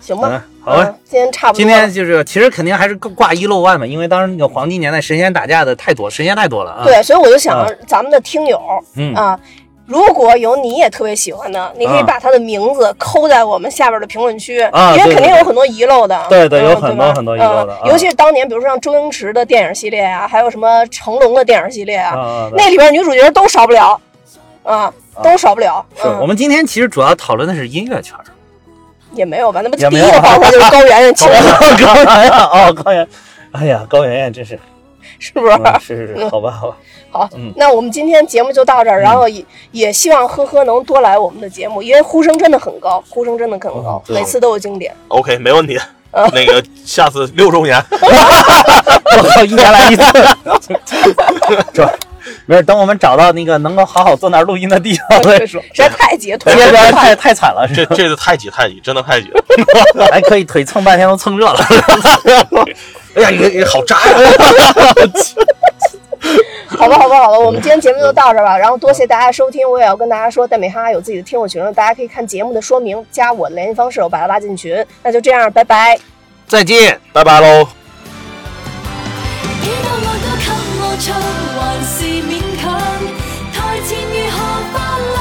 [0.00, 1.56] 行吧嗯，好吧嗯今天差不多。
[1.56, 8.60] 今天就是，其实肯定还是挂一漏万嘛，因为当时那个黄金年代神仙打架的太多，神仙太多了啊。，对，所以我就想啊咱们的听友
[8.96, 9.40] 嗯啊，
[9.86, 16.22] 如果有你也特别喜欢的，你可以啊把他的名字扣在我们下边的评论区，啊因为肯定有很多遗漏的。
[16.28, 23.98] 对对嗯有很多很多遗漏的尤其是当年，比如说像周星驰的电影系列啊，还有什么成龙的电影系列啊，那里边女主角都少不了，
[24.64, 24.92] 啊，
[25.22, 25.84] 都少不了。
[25.94, 28.24] 是嗯我们今天其实主要讨论的是音乐圈儿。
[29.12, 29.60] 也没有吧？
[29.62, 33.06] 那么也没有第一个爆出来就是高圆圆 亲高了，圆圆哦，高圆，
[33.52, 34.58] 哎呀，高圆圆真是，
[35.20, 35.52] 是不是？
[35.52, 36.76] 嗯是是是，好吧好吧，
[37.12, 44.92] 好嗯，那我们今天节目就到这儿，然后也也希望呵呵能多来我们的节目，因为呼声真的很高，呼声真的很高，对每次都有经典。
[45.08, 45.78] OK，没问题。
[46.16, 50.04] 嗯那个下次六周年， 我靠，一年来一次，
[51.72, 51.88] 这
[52.46, 55.60] 没事，等我们找到那个能够好好坐那儿录音的地方再说。
[55.72, 59.44] 实在太挤，腿接着太太惨了，这这次太挤太挤，真的太挤了。
[60.12, 61.58] 还可以腿蹭半天都蹭热了。
[63.14, 64.16] 哎呀，你你好扎呀！
[66.66, 68.58] 好吧，好吧，好吧，我们今天节目就到这儿吧。
[68.58, 74.84] 然后多谢大家收听，我也要跟大家说，戴美哈哈有自己的听友群，大家可以看节目的说明，加我的联系方式，我把他拉进群。
[75.02, 75.96] 那就这样，拜拜。
[76.48, 77.00] 再见。
[77.12, 77.68] 拜拜喽。
[80.96, 82.62] 唱还是勉强
[83.52, 84.36] 台前如何
[84.72, 85.16] 发亮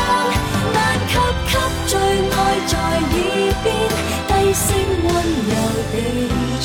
[0.72, 0.78] 难
[1.08, 1.12] 及
[1.50, 1.52] 给
[1.88, 1.92] 最
[2.30, 2.34] 爱
[2.68, 3.34] 在耳
[3.64, 3.66] 边
[4.28, 4.66] 低声
[5.04, 5.10] 温
[5.50, 5.52] 柔
[5.92, 5.96] 地
[6.62, 6.64] 唱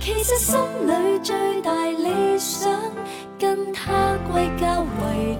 [0.00, 0.50] 其实心
[0.86, 0.90] 里
[1.22, 2.70] 最大理想
[3.38, 5.38] 跟他归家为